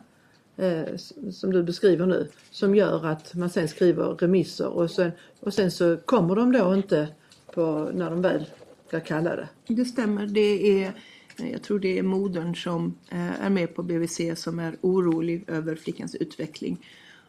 [0.57, 0.95] eh,
[1.31, 5.71] som du beskriver nu som gör att man sen skriver remisser och sen, och sen
[5.71, 7.07] så kommer de då inte
[7.53, 8.45] på, när de väl
[8.89, 9.49] blir kallade.
[9.67, 10.27] Det stämmer.
[10.27, 10.93] Det är
[11.39, 15.43] eh, Jag tror det är modern som eh, är med på BVC som är orolig
[15.47, 16.85] över flickans utveckling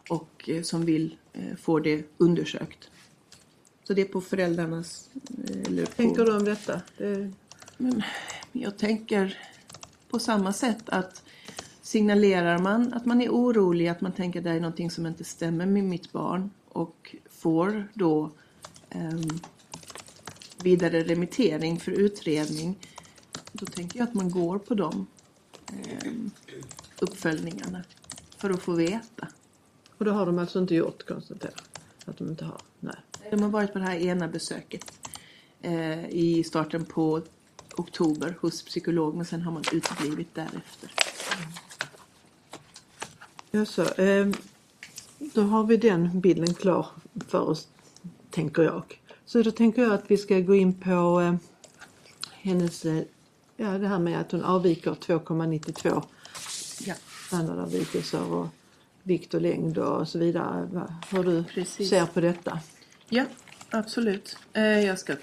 [0.08, 1.16] och som vill
[1.56, 2.90] få det undersökt.
[3.86, 5.08] Så det är på föräldrarnas...
[5.14, 6.80] eh, Eller på, Tänker du om detta?
[6.98, 7.32] Det,
[7.76, 8.02] Men
[8.52, 9.38] jag tänker
[10.08, 11.22] på samma sätt att
[11.82, 15.24] signalerar man att man är orolig, att man tänker att det är någonting som inte
[15.24, 18.30] stämmer med mitt barn och får då
[18.94, 19.40] um,
[20.62, 22.78] vidare remittering för utredning,
[23.52, 25.06] då tänker jag att man går på de
[25.72, 26.30] ehm,
[27.00, 27.84] uppföljningarna
[28.36, 29.28] för att få veta.
[29.98, 31.60] och det har de alltså inte gjort, konstaterar
[32.04, 32.60] Att de inte har?
[32.80, 32.94] Nej.
[33.30, 34.92] De har varit på det här ena besöket
[35.62, 37.22] eh, i starten på
[37.76, 40.90] oktober hos psykolog men sen har man uteblivit därefter.
[43.50, 44.26] Jaså, eh,
[45.18, 46.86] då har vi den bilden klar
[47.28, 47.68] för oss,
[48.30, 49.00] tänker jag.
[49.26, 51.34] Så då tänker jag att vi ska gå in på eh,
[52.32, 53.02] hennes, eh,
[53.56, 56.02] ja det här med att hon avviker 2,92
[56.86, 56.94] Ja.
[57.26, 58.46] standardavvikelser och
[59.02, 60.88] vikt och längd och så vidare.
[61.10, 61.90] Hur du Precis.
[61.90, 62.60] ser på detta.
[63.08, 63.24] Ja,
[63.70, 64.36] absolut.
[64.52, 65.14] Eh, jag ska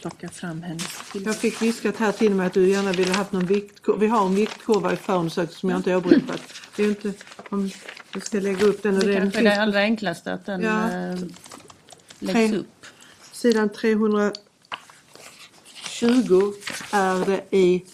[0.00, 1.26] plocka fram hennes bild.
[1.26, 3.98] Jag fick viskat här till mig att du gärna ville haft någon viktkurva.
[3.98, 6.42] Vi har en viktkurva i förundersökningen som jag inte åberopat.
[6.76, 7.12] Det är inte
[7.50, 7.70] om
[8.14, 8.94] jag ska lägga upp den.
[8.98, 10.90] Det den kanske är det allra enklaste att den Ja.
[10.90, 11.16] eh,
[12.18, 12.58] läggs Tre.
[12.58, 12.86] upp.
[13.32, 14.32] Sidan 320
[16.92, 17.84] är det i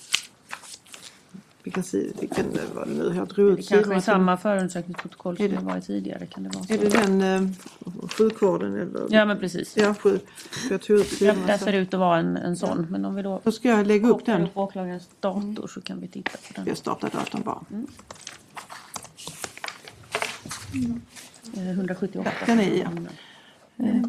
[1.69, 3.13] vilken, sida, vilken var det nu?
[3.17, 6.27] Jag drog Det kanske är samma förundersökningsprotokoll som det- det var tidigare.
[6.27, 6.73] Kan det vara så?
[6.73, 7.51] Är det den eh,
[8.11, 9.07] sjukvården eller?
[9.11, 9.77] Ja men precis.
[9.77, 10.25] Ja, sjuk.
[10.71, 12.87] Jag tog ut Ja, där ser det ut att vara en, en sån.
[12.91, 14.43] Men om vi då Då ska jag lägga upp den.
[14.43, 16.67] upp åklagarens dator så kan vi titta på den.
[16.67, 17.61] Jag startar datorn bara.
[21.57, 22.31] Eh, 178.
[22.47, 22.91] Den är i, ja.
[23.77, 24.03] Nej.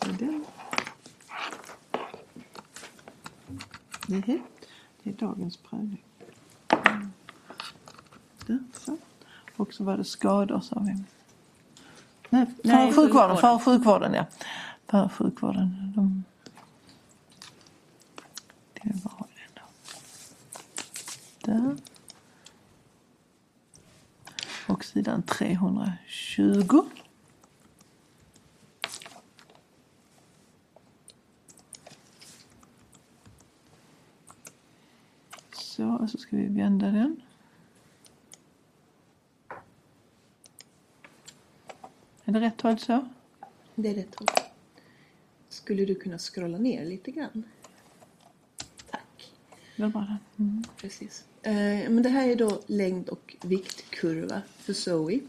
[0.00, 0.44] Det är den.
[4.10, 4.42] Nej,
[5.02, 6.04] det är dagens prövning.
[8.46, 8.96] Där, så.
[9.56, 11.04] Och så var det skador sa vi.
[12.30, 13.36] Nej, för sjukvården.
[13.36, 14.14] För sjukvården.
[14.14, 14.26] ja.
[14.86, 15.92] För sjukvården.
[15.96, 16.24] De...
[18.74, 19.62] Det var det då.
[21.52, 21.76] Där.
[24.68, 26.82] Och sidan 320.
[35.52, 37.22] Så, och så ska vi vända den.
[42.30, 43.08] Är det rätt håll så?
[43.74, 44.28] Det är rätt håll.
[45.48, 47.44] Skulle du kunna scrolla ner lite grann?
[48.90, 49.32] Tack.
[49.76, 50.16] Det den.
[50.38, 50.64] Mm.
[50.76, 51.24] Precis.
[51.42, 55.20] Eh, men det här är då längd och viktkurva för Zoe.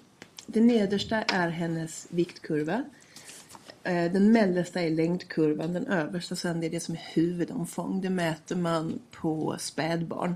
[0.45, 2.83] Det nedersta är hennes viktkurva.
[3.83, 5.73] Eh, den mellersta är längdkurvan.
[5.73, 8.01] Den översta sen det är det som är huvudomfång.
[8.01, 10.35] Det mäter man på spädbarn.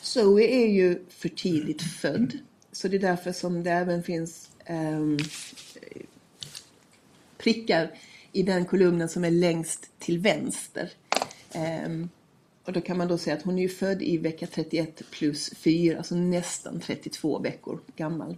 [0.00, 2.38] Zoe är ju för tidigt född.
[2.72, 5.18] Så det är därför som det även finns Ehm,
[7.38, 7.90] prickar
[8.32, 10.90] i den kolumnen som är längst till vänster.
[11.52, 12.08] Ehm,
[12.64, 15.50] och då kan man då säga att hon är ju född i vecka 31 plus
[15.56, 18.36] 4, alltså nästan 32 veckor gammal.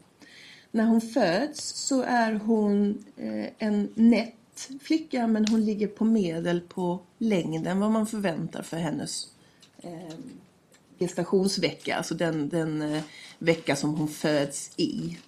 [0.70, 6.60] När hon föds så är hon eh, en nätt flicka men hon ligger på medel
[6.60, 9.28] på längden vad man förväntar för hennes
[9.82, 10.14] eh,
[10.98, 13.02] gestationsvecka, alltså den, den eh,
[13.38, 15.18] vecka som hon föds i.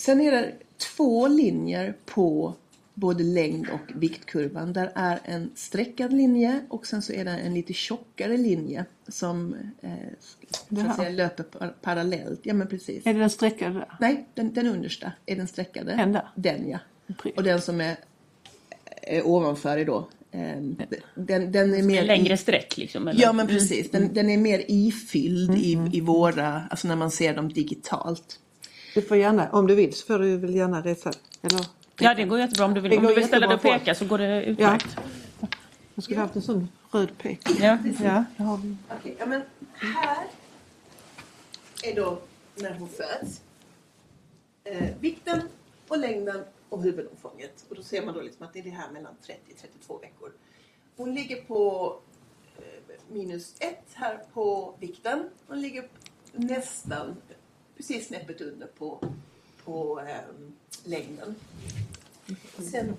[0.00, 2.54] Sen är det två linjer på
[2.94, 4.72] både längd och viktkurvan.
[4.72, 9.54] Där är en streckad linje och sen så är det en lite tjockare linje som
[9.80, 9.90] eh,
[10.70, 12.40] så att säga, löper par- parallellt.
[12.42, 13.06] Ja men precis.
[13.06, 13.96] Är det den streckade där?
[14.00, 15.96] Nej, den, den understa är den streckade.
[15.96, 16.28] Den där?
[16.34, 16.78] Den ja.
[17.22, 17.36] prick.
[17.36, 17.96] Och den som är,
[19.02, 20.40] är ovanför är då eh,
[21.14, 23.08] den, den är mer Längre streck liksom?
[23.08, 23.22] Eller?
[23.22, 27.34] Ja men precis, den, den är mer ifylld i, i våra, alltså när man ser
[27.34, 28.38] dem digitalt.
[28.94, 31.12] Du får gärna, om du vill så får du väl gärna resa.
[31.42, 31.66] Eller?
[31.98, 32.90] Ja det går jättebra om du vill.
[32.90, 34.96] Det Om du vill ställa dig och peka så går det utmärkt.
[35.94, 37.40] Jag skulle haft en sån röd pek.
[37.60, 37.78] Ja.
[38.04, 38.76] Ja, har vi.
[38.98, 39.42] Okej, ja men
[39.74, 40.26] här
[41.82, 42.18] är då
[42.54, 43.40] när hon föds.
[44.64, 45.42] Eh, vikten
[45.88, 47.64] och längden och huvudomfånget.
[47.68, 49.14] Och då ser man då liksom att det är det här mellan
[49.86, 50.32] 30-32 veckor.
[50.96, 51.94] Hon ligger på
[52.56, 52.62] eh,
[53.12, 55.28] minus 1 här på vikten.
[55.46, 55.88] Hon ligger
[56.32, 57.16] nästan
[57.80, 58.98] precis snäppet under på,
[59.64, 60.52] på ehm,
[60.84, 61.34] längden.
[62.58, 62.96] Sen,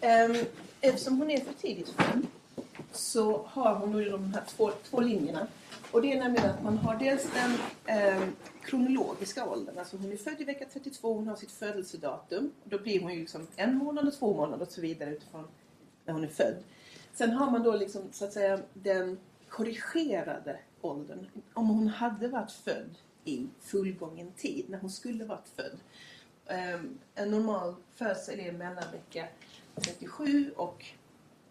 [0.00, 0.36] Ehm,
[0.80, 2.26] eftersom hon är för tidigt född
[2.92, 5.46] så har hon nu de här två, två linjerna.
[5.90, 7.52] Och det är nämligen att man har dels den
[7.96, 8.28] eh,
[8.62, 9.78] kronologiska åldern.
[9.78, 12.52] Alltså hon är född i vecka 32, hon har sitt födelsedatum.
[12.64, 15.44] Då blir hon ju liksom en månad och två månader och så vidare utifrån
[16.04, 16.56] när hon är född.
[17.14, 21.26] Sen har man då liksom så att säga den korrigerade åldern.
[21.54, 25.78] Om hon hade varit född i fullgången tid, när hon skulle varit född.
[26.46, 29.28] Ehm, en normal födsel är mellan vecka
[29.76, 30.84] 37 och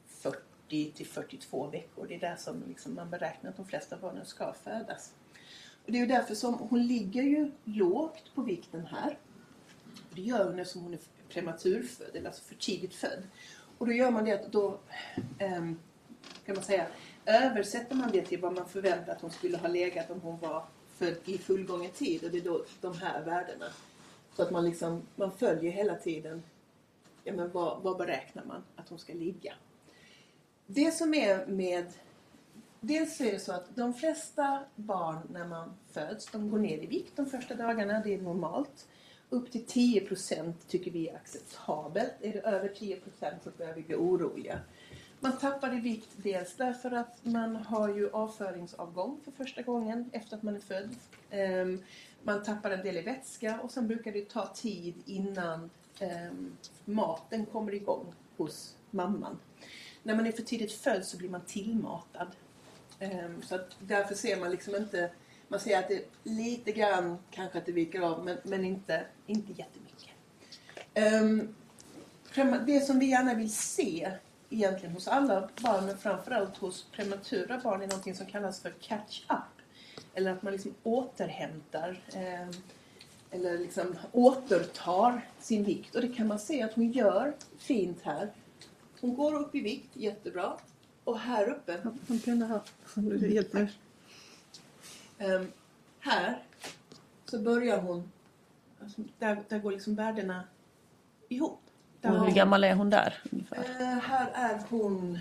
[0.07, 2.07] 40 till 42 veckor.
[2.07, 5.13] Det är där som liksom man beräknar att de flesta barnen ska födas.
[5.85, 9.17] Och det är ju därför som hon ligger ju lågt på vikten här.
[10.15, 13.23] Det gör hon eftersom hon är prematurfödd, eller alltså för tidigt född.
[13.77, 14.79] Och då gör man det att då
[15.39, 15.79] ehm,
[16.45, 16.87] kan man säga
[17.25, 20.65] översätter man det till vad man förväntar att hon skulle ha legat om hon var
[20.97, 23.65] född i fullgången tid och det är då de här värdena.
[24.35, 26.43] Så att man liksom, man följer hela tiden,
[27.23, 29.53] ja men vad, vad beräknar man att hon ska ligga?
[30.65, 31.93] Det som är med
[32.85, 36.85] Dels är det så att de flesta barn när man föds, de går ner i
[36.85, 38.87] vikt de första dagarna, det är normalt.
[39.29, 42.13] Upp till 10% tycker vi är acceptabelt.
[42.21, 42.99] Är det över 10%
[43.43, 44.59] så börjar vi bli oroliga.
[45.23, 50.37] Man tappar i vikt dels därför att man har ju avföringsavgång för första gången efter
[50.37, 50.95] att man är född.
[51.29, 51.83] Ehm,
[52.23, 55.69] man tappar en del i vätska och sen brukar det ta tid innan
[55.99, 59.39] ehm, maten kommer igång hos mamman.
[60.03, 62.27] När man är för tidigt född så blir man tillmatad.
[62.99, 65.11] Ehm, så att därför ser man liksom inte
[65.47, 69.53] man ser att det lite grann kanske att det viker av men, men inte, inte
[69.53, 70.09] jättemycket.
[72.65, 74.11] Det som vi gärna vill se
[74.53, 79.61] egentligen hos alla barn, men framförallt hos prematura barn, är någonting som kallas för catch-up.
[80.13, 82.49] Eller att man liksom återhämtar eh,
[83.31, 85.95] eller liksom återtar sin vikt.
[85.95, 88.31] Och det kan man se att hon gör fint här.
[89.01, 90.57] Hon går upp i vikt jättebra.
[91.03, 91.81] Och här uppe...
[92.95, 93.73] Du hjälper mig.
[95.35, 95.47] Um,
[95.99, 96.43] här
[97.25, 98.11] så börjar hon...
[98.81, 100.43] Alltså, där, där går liksom värdena
[101.29, 101.62] ihop.
[102.03, 103.13] Och hur gammal är hon där?
[103.31, 103.57] Ungefär?
[103.57, 105.19] Uh, här är hon...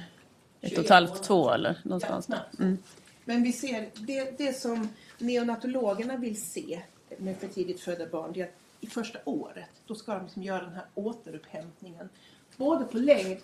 [0.60, 2.64] Ett och ett halvt, två eller någonstans ja, där.
[2.64, 2.78] Mm.
[3.24, 6.82] Men vi ser, det, det som neonatologerna vill se
[7.16, 10.42] med för tidigt födda barn, det är att i första året, då ska de liksom
[10.42, 12.08] göra den här återupphämtningen.
[12.56, 13.38] Både på längd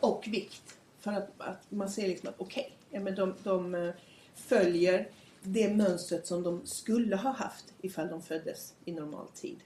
[0.00, 0.76] och vikt.
[1.00, 3.94] För att, att man ser liksom att okej, okay, ja, de, de eh,
[4.34, 5.08] följer
[5.42, 9.58] det mönstret som de skulle ha haft ifall de föddes i normal tid.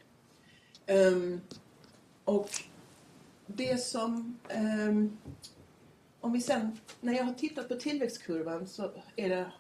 [0.87, 1.41] Um,
[2.25, 2.51] och
[3.57, 4.39] det som...
[4.89, 5.19] Um,
[6.21, 9.53] om vi sen, när jag har tittat på tillväxtkurvan så är det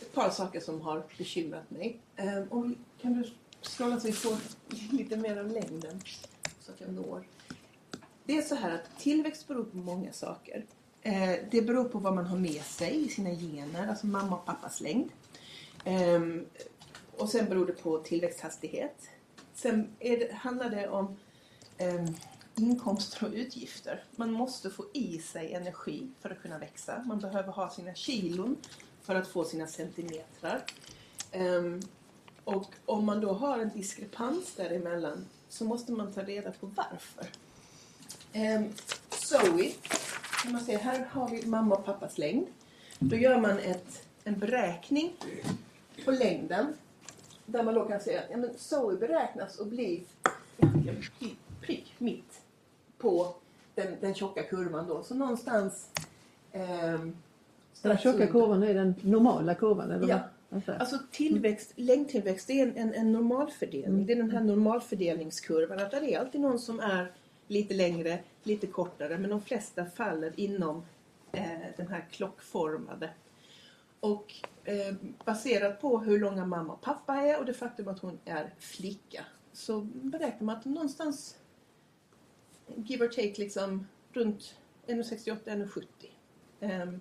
[0.00, 2.00] ett par saker som har bekymrat mig.
[2.16, 3.30] Um, om, kan du
[3.62, 4.36] scrolla så vi får
[4.96, 6.00] lite mer av längden
[6.60, 7.24] så att jag når.
[8.24, 10.64] Det är så här att tillväxt beror på många saker.
[11.06, 14.46] Uh, det beror på vad man har med sig i sina gener, alltså mamma och
[14.46, 15.10] pappas längd.
[15.86, 16.46] Um,
[17.16, 19.08] och sen beror det på tillväxthastighet.
[19.54, 21.16] Sen det, handlar det om
[21.80, 22.16] um,
[22.58, 24.04] inkomster och utgifter.
[24.16, 27.02] Man måste få i sig energi för att kunna växa.
[27.06, 28.56] Man behöver ha sina kilon
[29.02, 30.64] för att få sina centimetrar.
[31.32, 31.80] Ehm,
[32.44, 37.26] och om man då har en diskrepans däremellan så måste man ta reda på varför.
[38.32, 38.72] Ehm,
[39.10, 39.72] Zoe,
[40.42, 42.46] kan man se, här har vi mamma och pappas längd.
[42.98, 45.16] Då gör man ett, en beräkning
[46.04, 46.74] på längden
[47.46, 50.00] där man då kan säga att ja, men Zoe beräknas och blir
[51.60, 52.37] prick mitt
[52.98, 53.34] på
[53.74, 55.02] den, den tjocka kurvan då.
[55.02, 55.90] Så någonstans...
[56.52, 57.00] Eh,
[57.82, 59.90] den tjocka kurvan är den normala kurvan?
[59.90, 60.20] Eller ja.
[60.78, 63.94] Alltså tillväxt, längdtillväxt är en, en, en normalfördelning.
[63.94, 64.06] Mm.
[64.06, 65.78] Det är den här normalfördelningskurvan.
[65.78, 67.12] Att det är alltid någon som är
[67.46, 69.18] lite längre, lite kortare.
[69.18, 70.82] Men de flesta faller inom
[71.32, 71.44] eh,
[71.76, 73.10] den här klockformade.
[74.00, 74.34] Och
[74.64, 74.94] eh,
[75.24, 79.24] baserat på hur långa mamma och pappa är och det faktum att hon är flicka
[79.52, 81.36] så beräknar man att någonstans
[82.76, 84.54] give or take liksom runt
[84.86, 85.84] 1,68-1,70
[86.60, 87.00] um,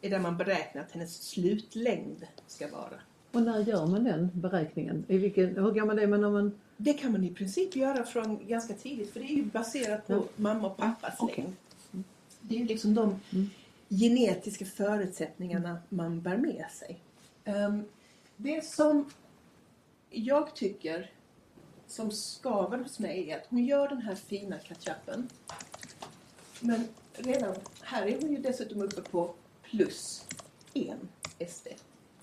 [0.00, 3.00] är där man beräknar att hennes slutlängd ska vara.
[3.32, 5.04] Och när gör man den beräkningen?
[5.08, 6.58] I vilken, hur är man om man...
[6.76, 10.12] Det kan man i princip göra från ganska tidigt för det är ju baserat på
[10.12, 10.22] ja.
[10.36, 11.44] mamma och pappas okay.
[11.44, 11.56] längd.
[12.40, 13.50] Det är ju liksom de mm.
[13.88, 16.98] genetiska förutsättningarna man bär med sig.
[17.44, 17.84] Um,
[18.36, 19.10] det som
[20.10, 21.10] jag tycker
[21.92, 25.28] som skaver hos mig är att hon gör den här fina ketchupen.
[26.60, 30.26] Men redan här är hon ju dessutom uppe på plus
[30.74, 31.08] en
[31.48, 31.68] SD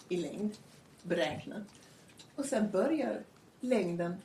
[0.10, 0.58] i längd
[1.04, 1.64] beräknat.
[2.36, 3.24] Och sen börjar
[3.60, 4.16] längden,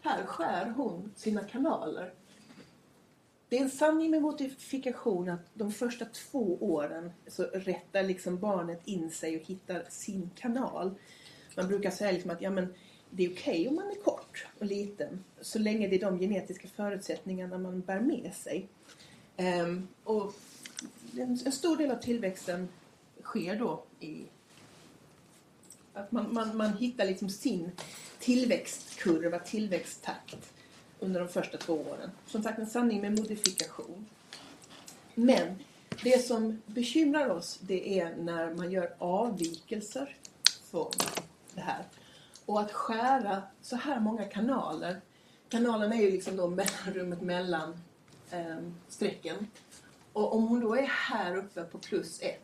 [0.00, 2.12] här skär hon sina kanaler.
[3.48, 8.80] Det är en sanning med modifikation att de första två åren så rättar liksom barnet
[8.84, 10.94] in sig och hittar sin kanal.
[11.56, 12.74] Man brukar säga liksom att ja, men
[13.10, 16.68] det är okej om man är kort och liten så länge det är de genetiska
[16.68, 18.68] förutsättningarna man bär med sig.
[19.36, 20.34] Ehm, och
[21.14, 22.68] en, en stor del av tillväxten
[23.22, 24.22] sker då i
[25.92, 27.70] att man, man, man hittar liksom sin
[28.18, 30.52] tillväxtkurva, tillväxttakt
[30.98, 32.10] under de första två åren.
[32.26, 34.06] Som sagt en sanning med modifikation.
[35.14, 35.58] Men
[36.02, 40.16] det som bekymrar oss det är när man gör avvikelser
[40.70, 40.92] från
[41.54, 41.84] det här.
[42.50, 45.00] Och att skära så här många kanaler.
[45.48, 47.80] Kanalen är ju liksom då mellanrummet mellan
[48.30, 48.56] eh,
[48.88, 49.46] strecken.
[50.12, 52.42] Och om hon då är här uppe på plus ett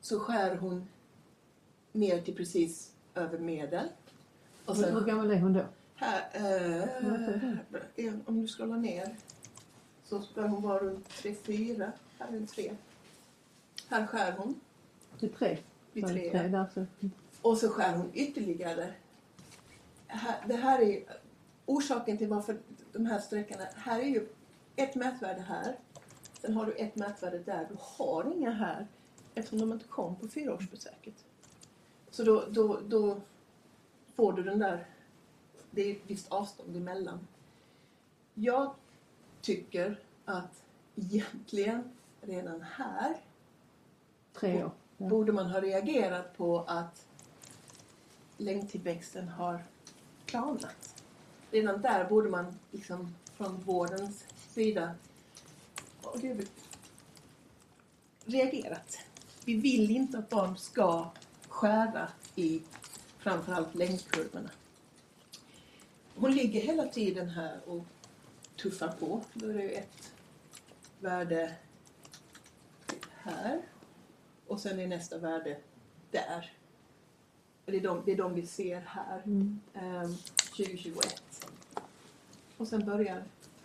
[0.00, 0.88] så skär hon
[1.92, 3.88] ner till precis över medel.
[4.64, 5.64] Och Hur, hur gammal är hon då?
[5.94, 6.28] här,
[7.96, 9.16] eh, om du scrollar ner
[10.04, 11.90] så ska hon vara runt 3-4.
[12.18, 12.72] Här är en 3.
[13.88, 14.60] Här skär hon
[15.20, 15.58] Vid tre?
[15.92, 16.66] vid Var det 3.
[16.74, 17.10] tre.
[17.42, 18.92] Och så skär hon ytterligare.
[20.46, 21.04] Det här är
[21.66, 22.58] orsaken till varför
[22.92, 23.64] de här sträckorna...
[23.74, 24.28] Här är ju
[24.76, 25.76] ett mätvärde här.
[26.40, 27.66] Sen har du ett mätvärde där.
[27.70, 28.86] Du har inga här
[29.34, 31.24] eftersom de inte kom på fyraårsbesöket.
[32.10, 33.20] Så då, då, då
[34.14, 34.86] får du den där...
[35.70, 37.26] Det är ett visst avstånd emellan.
[38.34, 38.74] Jag
[39.40, 40.62] tycker att
[40.96, 43.16] egentligen redan här
[44.32, 44.70] Tre år.
[44.96, 45.06] Ja.
[45.06, 47.06] borde man ha reagerat på att
[48.36, 49.64] längdtillväxten har
[50.28, 50.70] planen.
[51.50, 54.94] Redan där borde man liksom från vårdens sida
[56.02, 56.48] oh, gud,
[58.24, 58.98] reagerat.
[59.44, 61.10] Vi vill inte att barn ska
[61.48, 62.62] skära i
[63.18, 64.50] framförallt längdkurvorna.
[66.14, 67.84] Hon ligger hela tiden här och
[68.56, 69.20] tuffar på.
[69.34, 70.12] Då är det ju ett
[71.00, 71.54] värde
[73.12, 73.62] här
[74.46, 75.58] och sen är nästa värde
[76.10, 76.57] där.
[77.70, 79.22] Det är de, det är de vi ser här.
[79.24, 79.60] Mm.
[79.74, 80.14] Ehm,
[80.56, 81.22] 2021.
[82.56, 83.22] Och sen börjar,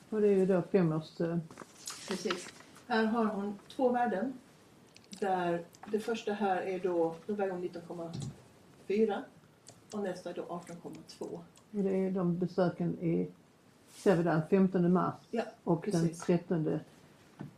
[0.09, 1.21] Och det är ju då femårs...
[1.21, 1.37] eh,
[2.07, 2.47] precis.
[2.87, 4.33] Här har hon två värden.
[5.09, 9.21] Där det första här är då, då väger hon 19,4
[9.93, 11.23] och nästa är då 18,2.
[11.25, 13.27] Och det är de besöken i
[14.03, 16.19] där, 15 mars Ja, och den precis.
[16.19, 16.79] 13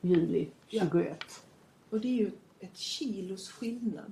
[0.01, 0.83] juli Ja.
[0.91, 1.17] 21.
[1.89, 4.11] Och det är ju ett kilos skillnad.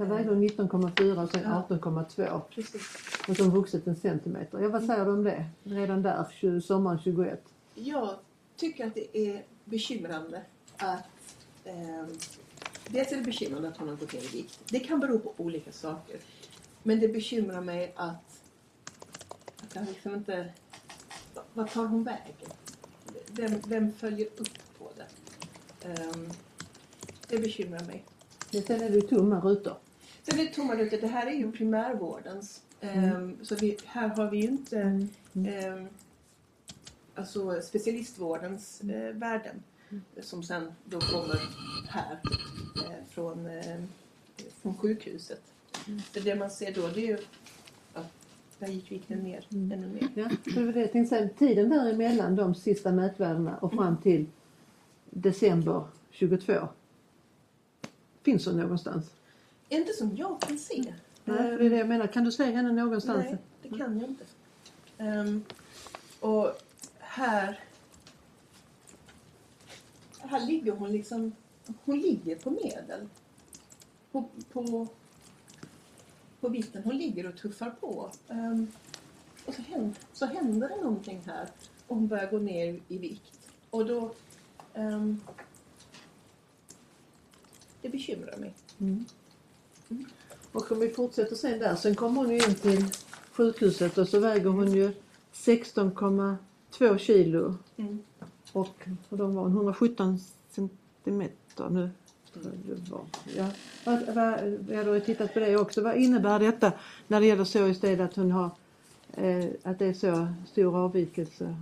[0.00, 1.66] Där vägde hon 19,4 och sen Ja.
[1.68, 2.82] 18,2 Precis.
[3.28, 4.58] och så har vuxit en centimeter.
[4.58, 5.44] Ja, vad säger du om det?
[5.62, 7.42] Redan där, 20, sommaren 21.
[7.74, 8.14] Jag
[8.56, 10.42] tycker att det är bekymrande
[10.76, 11.04] att...
[11.64, 12.04] Eh,
[12.88, 14.60] dels är det bekymrande att hon har gått ner i vikt.
[14.70, 16.16] Det kan bero på olika saker.
[16.82, 18.42] Men det bekymrar mig att...
[19.62, 20.52] att jag liksom inte...
[21.34, 22.50] va- Vad tar hon vägen?
[23.32, 25.88] Vem, vem följer upp på det?
[25.88, 26.28] Ehm,
[27.28, 28.04] det bekymrar mig.
[28.52, 29.74] Men sen är det tomma rutor.
[30.32, 30.98] Är det tomma rutor.
[31.00, 32.62] Det här är ju primärvårdens.
[32.80, 35.08] Ehm, Så vi, här har vi ju inte Mm.
[35.46, 35.88] ehm,
[37.14, 39.62] alltså specialistvårdens eh, värden.
[40.20, 41.40] Som sen då kommer
[41.88, 42.20] här
[42.86, 43.80] eh, från, eh,
[44.62, 45.42] från sjukhuset.
[46.12, 47.18] Så det man ser då det är ju
[47.94, 48.12] att
[48.58, 49.72] där gick vikten ner Mm.
[49.72, 50.08] ännu mer.
[50.14, 51.28] Ja, det var det jag tänkte säga.
[51.38, 54.26] Tiden däremellan de sista mätvärdena och fram till
[55.10, 56.68] december 22.
[58.22, 59.10] Finns hon någonstans?
[59.70, 60.94] Inte som jag kan se.
[61.24, 62.06] Nej, för det är det jag menar.
[62.06, 63.24] Kan du se henne någonstans?
[63.24, 64.24] Nej, det kan jag inte.
[64.98, 65.44] Ehm,
[66.20, 66.52] och
[66.98, 67.60] här...
[70.18, 71.32] Här ligger hon liksom...
[71.84, 73.08] Hon ligger på medel.
[74.12, 74.88] På, på,
[76.40, 76.82] på vikten.
[76.84, 78.10] Hon ligger och tuffar på.
[78.28, 78.72] Ehm,
[79.46, 81.48] och så händer, så händer det någonting här.
[81.86, 83.48] Och hon börjar gå ner i vikt.
[83.70, 84.14] Och då...
[84.74, 85.20] ehm,
[87.82, 88.54] det bekymrar mig.
[88.80, 89.04] Mm.
[90.52, 92.84] Och om vi fortsätter sen där, sen kommer hon ju in till
[93.32, 94.92] sjukhuset och så väger hon ju
[95.34, 97.98] 16,2 kilo Mm.
[98.52, 100.18] och, och då var hon 117
[100.50, 101.90] centimeter nu.
[103.36, 103.50] Ja.
[103.84, 105.82] Vad, vad, jag har ju tittat på det också.
[105.82, 106.72] Vad innebär detta
[107.08, 108.50] när det gäller så istället att hon har
[109.12, 111.56] eh, att det är så stor avvikelse?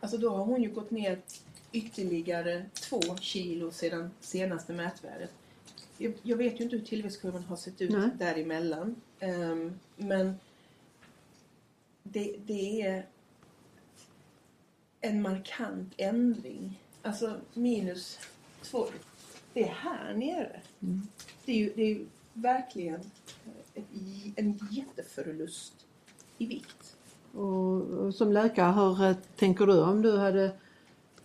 [0.00, 1.18] Alltså då har hon ju gått ner
[1.72, 5.30] ytterligare två kilo sedan senaste mätvärdet.
[5.98, 8.08] Jag, jag vet ju inte hur tillväxtkurvan har sett ut Nej.
[8.18, 8.94] däremellan.
[9.20, 10.34] Um, men
[12.02, 13.06] det, det är
[15.00, 16.80] en markant ändring.
[17.02, 18.18] Alltså minus
[18.62, 18.86] två.
[19.52, 20.60] Det är här nere.
[20.80, 21.02] Mm.
[21.44, 23.00] Det, är ju, det är ju verkligen
[23.74, 23.84] ett,
[24.36, 25.86] en jätteförlust
[26.38, 26.96] i vikt.
[27.32, 30.50] och, och som läkare, hur eh, tänker du om du hade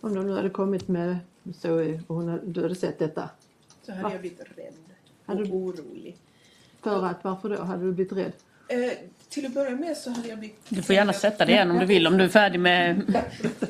[0.00, 1.18] om de nu hade kommit med
[1.54, 3.30] så och hon du hade sett detta?
[3.86, 4.12] Så hade Va?
[4.12, 6.16] jag blivit rädd och Hade du- orolig.
[6.82, 7.62] För att, varför då?
[7.62, 8.32] Hade du blivit rädd?
[8.68, 8.92] Eh,
[9.28, 10.58] till att börja med så hade jag blivit...
[10.68, 13.14] Du får gärna sätta dig igen om du vill, om du är färdig med,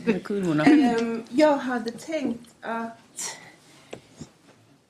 [0.05, 0.65] med kurvorna.
[0.65, 3.37] Ehm, jag hade tänkt att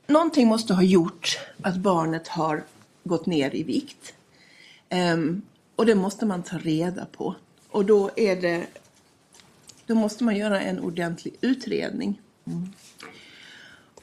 [0.07, 2.63] någonting måste ha gjort att barnet har
[3.05, 4.15] gått ner i vikt.
[4.89, 5.43] Ehm,
[5.77, 7.35] och det måste man ta reda på.
[7.71, 8.67] Och då är det
[9.87, 12.21] då måste man göra en ordentlig utredning.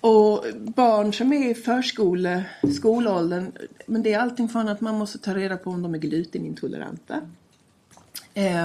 [0.01, 2.45] Och barn som är i förskole,
[2.75, 3.51] skolåldern,
[3.85, 7.21] men det är allting från att man måste ta reda på om de är glutenintoleranta.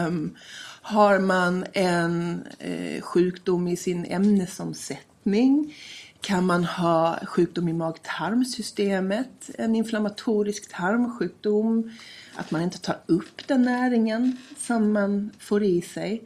[0.06, 0.36] Um,
[0.82, 5.74] har man en eh, sjukdom i sin ämnesomsättning?
[6.20, 9.50] Kan man ha sjukdom i mag-tarmsystemet?
[9.58, 11.90] En inflammatorisk tarmsjukdom?
[12.34, 16.22] Att man inte tar upp den näringen som man får i sig?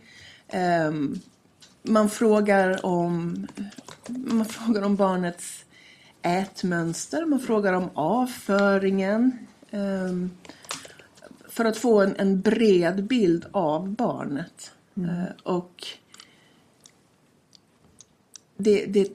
[0.88, 1.20] Um,
[1.82, 3.46] man frågar om
[4.06, 5.64] man frågar om barnets
[6.22, 9.46] ätmönster, man frågar om avföringen.
[9.70, 10.30] ehm,
[11.48, 14.72] för att få en, en bred bild av barnet.
[14.96, 15.86] Eh, och
[18.56, 19.12] det, det,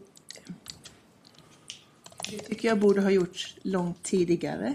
[2.30, 4.74] det tycker jag borde ha gjorts långt tidigare.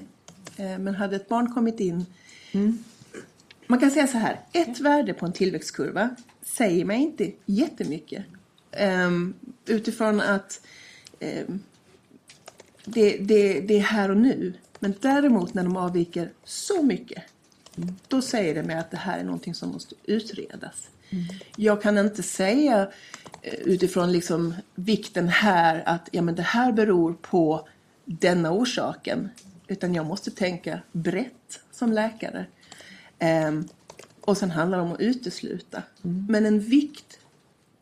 [0.57, 2.07] Eh, men hade ett barn kommit in
[3.69, 6.11] man kan säga så här, ett värde på en tillväxtkurva
[6.57, 8.25] säger mig inte jättemycket.
[9.07, 9.35] Um,
[9.67, 10.61] utifrån att
[11.21, 11.63] ehm,
[12.85, 14.55] det, det, det är här och nu.
[14.79, 17.23] Men däremot när de avviker så mycket,
[18.09, 20.89] då säger det mig att det här är någonting som måste utredas.
[21.57, 22.89] Jag kan inte säga
[23.43, 27.69] eh, utifrån liksom vikten här att ja, men det här beror på
[28.05, 29.29] denna orsaken.
[29.67, 32.47] Utan jag måste tänka brett som läkare.
[33.19, 33.69] Ehm,
[34.29, 35.83] och sen handlar det om att utesluta.
[36.29, 37.19] Men en vikt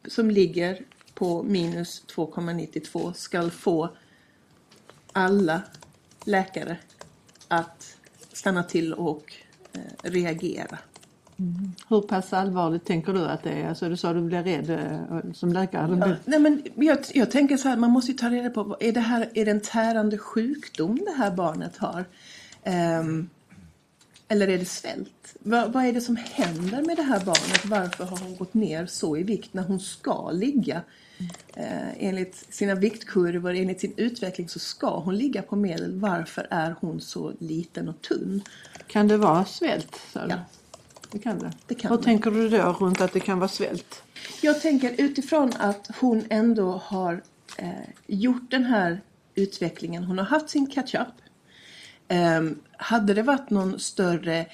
[0.08, 0.80] som ligger
[1.14, 3.90] på minus 2,92 ska få
[5.12, 5.62] alla
[6.24, 6.76] läkare
[7.48, 7.96] att
[8.32, 9.32] stanna till och
[9.72, 10.78] eh, reagera.
[11.88, 13.68] Hur pass allvarligt tänker du att det är?
[13.68, 15.96] Alltså, du sa att du blir rädd eh, som läkare.
[16.00, 18.92] Ja, nej men jag, jag tänker så här, man måste ju ta reda på, är
[18.92, 22.04] det här är det en tärande sjukdom det här barnet har?
[22.62, 23.28] Ehm,
[24.28, 25.34] eller är det svält?
[25.38, 27.64] Vad, vad är det som händer med det här barnet?
[27.66, 30.82] Varför har hon gått ner så i vikt när hon ska ligga?
[31.54, 36.00] Eh, enligt sina viktkurvor, enligt sin utveckling så ska hon ligga på medel.
[36.00, 38.42] Varför är hon så liten och tunn?
[38.86, 39.96] Kan det vara svält?
[40.12, 40.20] du?
[40.28, 40.36] Ja.
[41.10, 41.52] Det kan det.
[41.66, 42.04] Det kan Hur det.
[42.04, 44.02] tänker du då runt att det kan vara svält?
[44.42, 47.22] Jag tänker utifrån att hon ändå har
[47.58, 47.70] eh,
[48.06, 49.00] gjort den här
[49.34, 50.04] utvecklingen.
[50.04, 51.08] Hon har haft sin catch-up.
[52.08, 54.46] Ehm, hade det varit någon större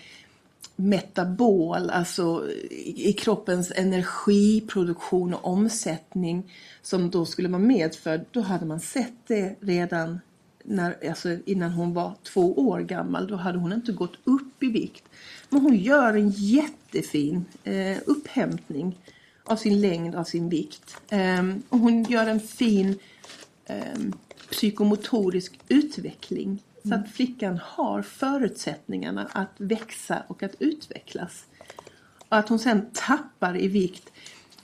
[0.76, 2.50] metabol, alltså
[2.80, 9.56] i kroppens energiproduktion och omsättning som då skulle vara medfödd, då hade man sett det
[9.60, 10.20] redan
[10.64, 13.26] när, alltså innan hon var två år gammal.
[13.26, 15.04] Då hade hon inte gått upp i vikt.
[15.48, 18.98] Men hon gör en jättefin eh, upphämtning
[19.44, 20.96] av sin längd, av sin vikt.
[21.08, 22.98] Eh, och hon gör en fin
[23.64, 24.00] eh,
[24.50, 26.62] psykomotorisk utveckling.
[26.84, 31.44] Så att flickan har förutsättningarna att växa och att utvecklas.
[32.28, 34.12] Och att hon sen tappar i vikt.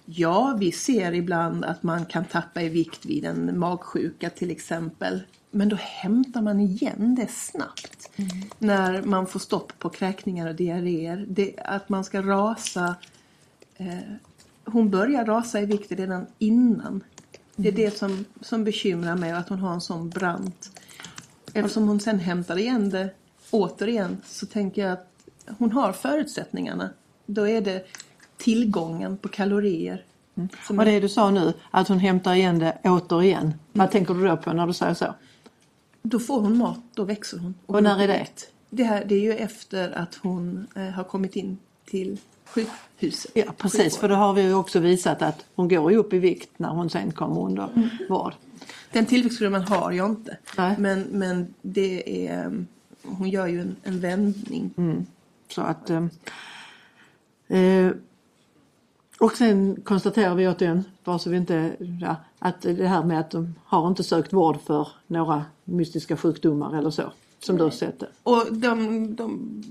[0.04, 5.22] Ja, vi ser ibland att man kan tappa i vikt vid en magsjuka till exempel.
[5.50, 8.10] Men då hämtar man igen det snabbt.
[8.58, 11.26] När man får stopp på kräkningar och diarréer.
[11.28, 12.94] Det, att man ska rasa.
[13.76, 13.98] Eh,
[14.64, 17.04] hon börjar rasa i vikt redan innan.
[17.56, 20.70] Det är det som, som bekymrar mig, att hon har en sån brant.
[21.54, 23.10] Eftersom hon sen hämtar igen det
[23.50, 25.06] återigen så tänker jag att
[25.58, 26.90] hon har förutsättningarna.
[27.26, 27.86] Då är det
[28.36, 30.04] tillgången på kalorier.
[30.66, 33.54] Som Och det du sa nu, att hon hämtar igen det återigen.
[33.72, 35.14] Vad tänker du då på när du säger så?
[36.02, 37.54] Då får hon mat, då växer hon.
[37.66, 38.26] Och när är det?
[38.70, 42.18] Det, här, det är ju efter att hon eh, har kommit in till
[42.54, 43.30] sjukhuset.
[43.34, 46.18] Ja precis, för då har vi ju också visat att hon går ju upp i
[46.18, 48.32] vikt när hon sen kommer under vård.
[48.92, 50.38] Den tillväxtkurvan har jag inte.
[50.56, 50.74] Nej.
[50.78, 52.52] Men, men det är, eh,
[53.02, 54.70] hon gör ju en, en vändning.
[55.48, 56.06] Så att, eh,
[57.48, 57.92] eh,
[59.20, 63.30] och sen konstaterar vi återigen, bara så vi inte, ja, att det här med att
[63.30, 68.00] de har inte sökt vård för några mystiska sjukdomar eller så, som du har sett
[68.00, 68.08] det.
[68.22, 69.62] Och de, de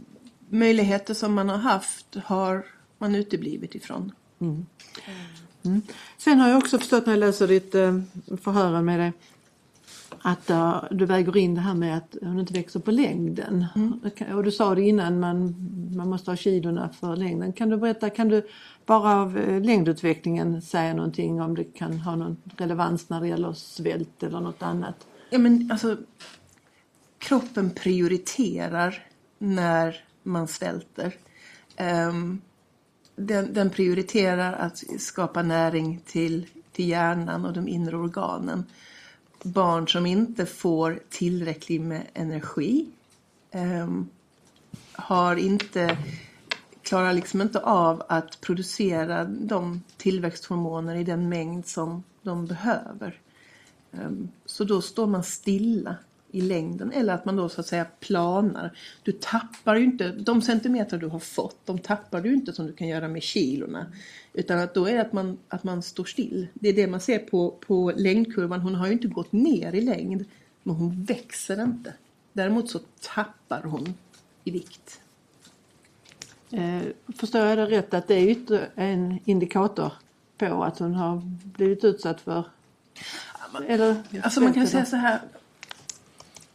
[0.50, 2.66] möjligheter som man har haft har
[2.98, 4.12] man uteblivit ifrån.
[6.18, 8.00] Sen har jag också förstått när jag läser ditt eh,
[8.42, 9.14] förhören med dig
[10.22, 13.66] att eh, du väger in det här med att hon inte växer på längden.
[14.34, 15.56] Och du sa det innan, man,
[15.96, 17.54] man måste ha kilorna för längden.
[17.54, 18.48] Kan du berätta, kan du
[18.86, 23.54] bara av eh, längdutvecklingen säga någonting om det kan ha någon relevans när det gäller
[23.54, 25.08] svält eller något annat?
[25.30, 25.98] Ja, men alltså,
[27.18, 29.06] kroppen prioriterar
[29.38, 31.16] när man svälter.
[31.76, 32.42] Ehm,
[33.16, 38.66] den, den prioriterar att skapa näring till, till hjärnan och de inre organen.
[39.44, 42.88] Barn som inte får tillräckligt med energi
[43.52, 44.10] ehm,
[44.92, 45.98] har inte,
[46.82, 53.20] klarar liksom inte av att producera de tillväxthormoner i den mängd som de behöver.
[53.92, 55.96] Ehm, så då står man stilla
[56.32, 58.78] i längden eller att man då så att säga planar.
[59.04, 62.74] Du tappar ju inte, de centimeter du har fått, de tappar du inte som du
[62.74, 63.86] kan göra med kilorna.
[64.34, 66.48] Utan att då är det att man, att man står still.
[66.54, 69.82] Det är det man ser på, på längdkurvan, hon har ju inte gått ner i
[69.82, 70.26] längd,
[70.64, 71.94] men hon växer inte.
[72.34, 73.94] Däremot så tappar hon
[74.44, 75.02] i vikt.
[76.52, 76.82] Eh,
[77.16, 79.92] förstår jag det rätt att det är en indikator
[80.38, 82.44] på att hon har blivit utsatt för
[83.68, 85.20] eller, Alltså man kan säga så här.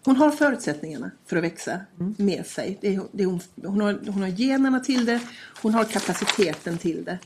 [0.05, 1.80] Hon har förutsättningarna för att växa
[2.16, 2.78] med sig.
[2.80, 5.20] Det är, det är hon, hon, har, hon har generna till det,
[5.62, 7.18] hon har kapaciteten till det.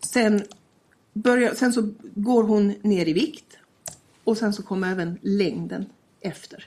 [0.00, 0.42] Sen,
[1.12, 3.58] börjar, sen så går hon ner i vikt
[4.24, 5.86] och sen så kommer även längden
[6.20, 6.66] efter.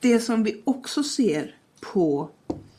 [0.00, 2.30] Det som vi också ser på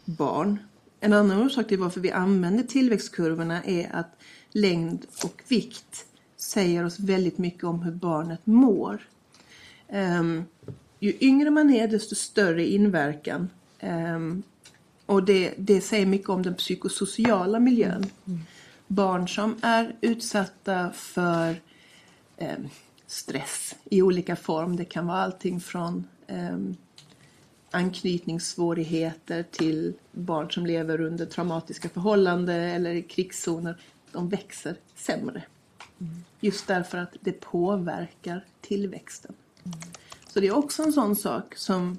[0.05, 0.59] barn,
[0.99, 4.19] en annan orsak till varför vi använder tillväxtkurvorna är att
[4.51, 6.05] längd och vikt
[6.37, 9.07] säger oss väldigt mycket om hur barnet mår.
[9.89, 10.45] Um,
[10.99, 13.49] ju yngre man är desto större inverkan.
[13.79, 14.43] Ehm,
[15.05, 18.05] och det, det säger mycket om den psykosociala miljön.
[18.87, 21.61] Barn som är utsatta för
[22.37, 22.69] ehm,
[23.07, 24.75] stress i olika form.
[24.75, 26.75] Det kan vara allting från ehm,
[27.71, 33.77] anknytningssvårigheter till barn som lever under traumatiska förhållanden eller i krigszoner.
[34.11, 35.43] De växer sämre.
[36.39, 39.33] Just därför att det påverkar tillväxten.
[40.27, 41.97] Så det är också en sån sak som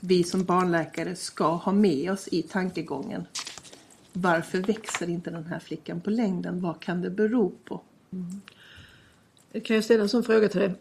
[0.00, 3.26] vi som barnläkare ska ha med oss i tankegången.
[4.12, 6.60] Varför växer inte den här flickan på längden?
[6.60, 7.80] Vad kan det bero på?
[9.64, 10.74] Kan jag ställa en sån fråga till dig?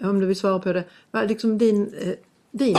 [0.02, 0.84] om, du vill svara på det.
[1.10, 2.14] Vad är liksom din, eh,
[2.50, 2.76] din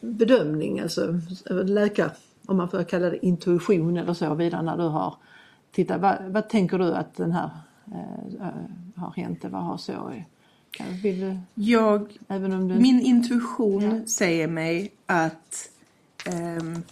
[0.00, 1.20] bedömning, alltså
[1.50, 2.10] läkare,
[2.46, 5.14] om man får kalla det intuition eller så vidare när du har
[5.72, 6.00] tittat.
[6.00, 7.50] Vad, vad tänker du att den här
[7.86, 8.48] eh,
[8.96, 9.44] har hänt?
[9.44, 10.12] Vad har så?
[11.02, 12.58] Du, Jag, du...
[12.58, 15.68] min intuition säger mig att
[16.24, 16.82] ehm,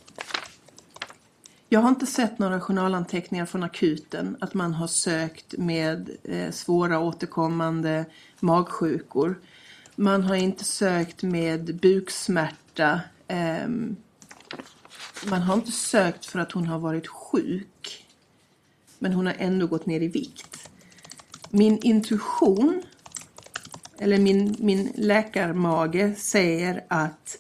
[1.69, 6.99] jag har inte sett några journalanteckningar från akuten att man har sökt med eh, svåra
[6.99, 8.05] återkommande
[8.41, 9.41] magsjukor.
[9.97, 13.01] Man har inte sökt med buksmärta.
[13.29, 13.97] ehm,
[15.31, 18.05] man har inte sökt för att hon har varit sjuk.
[18.99, 20.71] Men hon har ändå gått ner i vikt.
[21.51, 22.83] Min intuition,
[23.99, 27.39] eller min, min läkarmage säger att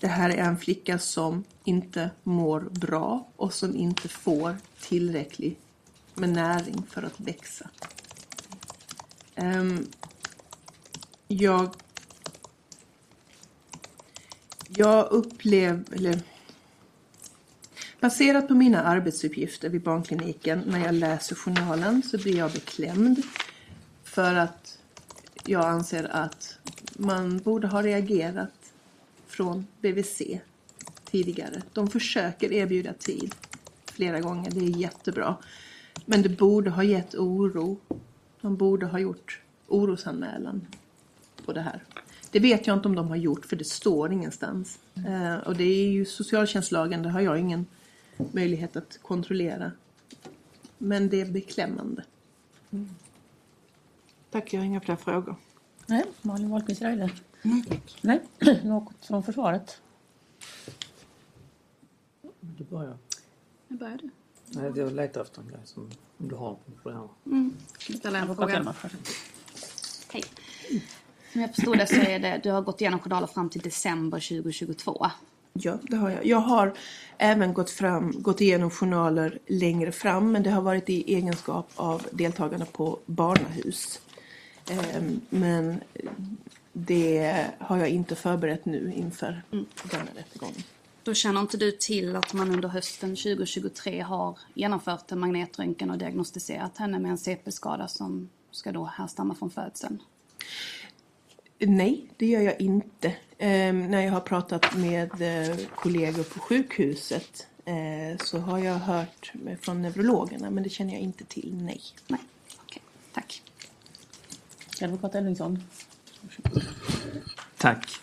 [0.00, 5.58] det här är en flicka som inte mår bra och som inte får tillräckligt
[6.14, 7.70] med näring för att växa.
[9.34, 9.86] Ehm,
[11.28, 11.70] jag
[14.76, 16.20] jag upplever,
[18.00, 23.22] baserat på mina arbetsuppgifter vid barnkliniken när jag läser journalen så blir jag beklämd
[24.04, 24.73] för att
[25.46, 26.58] jag anser att
[26.92, 28.72] man borde ha reagerat
[29.26, 30.22] från BVC
[31.04, 31.62] tidigare.
[31.72, 33.34] De försöker erbjuda tid
[33.86, 35.36] flera gånger, det är jättebra.
[36.06, 37.80] Men det borde ha gett oro.
[38.40, 40.66] De borde ha gjort orosanmälan
[41.44, 41.82] på det här.
[42.30, 44.78] Det vet jag inte om de har gjort för det står ingenstans.
[44.94, 47.66] Eh, och det är ju socialtjänstlagen, det har jag ingen
[48.32, 49.72] möjlighet att kontrollera.
[50.78, 52.04] Men det är beklämmande.
[52.70, 52.90] Mm.
[54.34, 55.36] Tack, jag har inga fler frågor.
[55.86, 57.10] Nej, Malin Wahlqvist Reide.
[58.00, 58.20] Nej,
[58.64, 59.80] något från försvaret?
[62.40, 62.98] Du börjar.
[63.68, 64.10] Nu börjar du.
[64.46, 67.08] Nej, jag letar efter en grej som om du har på.
[67.78, 68.54] Ställa en Jag fråga.
[68.54, 68.94] frågar först.
[70.12, 70.24] Hej.
[71.32, 74.18] Som jag förstod det så är det, du har gått igenom journaler fram till december
[74.18, 75.06] 2022.
[75.52, 76.26] Ja, det har jag.
[76.26, 76.74] Jag har
[77.18, 82.06] även gått, fram, gått igenom journaler längre fram men det har varit i egenskap av
[82.12, 84.00] deltagarna på barnahus.
[84.70, 85.80] Ehm, Men
[86.72, 89.42] det har jag inte förberett nu inför
[89.90, 90.62] denna rättegången.
[91.02, 95.98] Då känner inte du till att man under hösten 2023 har genomfört en magnetröntgen och
[95.98, 100.02] diagnostiserat henne med en CP-skada som ska då härstamma från födseln?
[101.58, 103.16] Nej, det gör jag inte.
[103.38, 109.32] Ehm, när jag har pratat med eh, kollegor på sjukhuset eh, så har jag hört
[109.60, 111.80] från neurologerna men det känner jag inte till, nej.
[112.06, 112.20] Nej,
[112.62, 112.82] okej.
[113.12, 113.42] Tack.
[114.84, 115.62] Advokat Elvingsson.
[117.58, 118.00] Tack.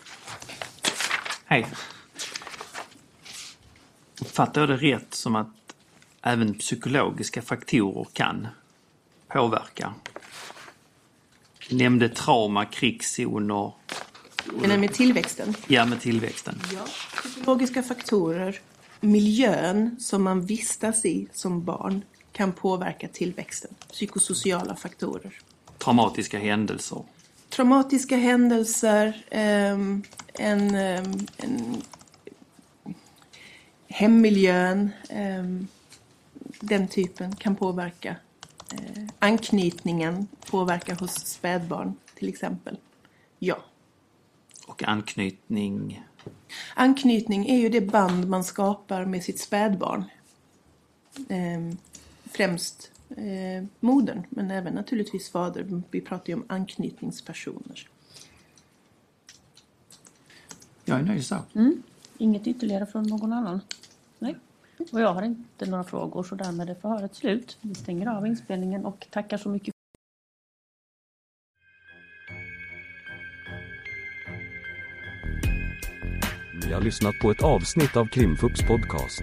[1.44, 1.66] Hej.
[4.20, 5.74] Uppfattar jag det rätt som att
[6.22, 8.46] även psykologiska faktorer kan
[9.28, 9.94] påverka?
[11.68, 13.72] Du nämnde trauma, krigszoner,
[14.62, 15.54] Men med tillväxten?
[15.66, 16.60] ja med tillväxten.
[16.74, 16.84] Ja.
[17.24, 18.60] Psykologiska faktorer,
[19.00, 22.02] miljön som man vistas i som barn
[22.32, 23.74] kan påverka tillväxten.
[23.92, 25.38] Psykosociala faktorer.
[25.84, 27.02] Traumatiska händelser.
[27.48, 30.02] Traumatiska händelser, ehm,
[30.34, 31.82] en, ehm, en
[33.88, 35.66] hemmiljön, ehm,
[36.60, 38.16] den typen kan påverka.
[38.72, 42.76] Eh, anknytningen påverkar hos spädbarn till exempel.
[43.38, 43.58] Ja.
[44.66, 46.02] Och anknytning.
[46.74, 50.04] Anknytning är ju det band man skapar med sitt spädbarn.
[52.24, 55.82] Främst eh, modern, men även naturligtvis fader.
[55.90, 57.88] Vi pratar ju om anknytningspersoner.
[60.84, 61.36] Jag är nöjd så.
[62.18, 63.60] Inget ytterligare från någon annan?
[64.18, 64.36] Nej.
[64.92, 67.58] Och jag har inte några frågor så därmed är förhöret slut.
[67.60, 69.72] Vi stänger av inspelningen och tackar så mycket
[76.66, 79.22] Ni har lyssnat på ett avsnitt av Krimfupps podcast.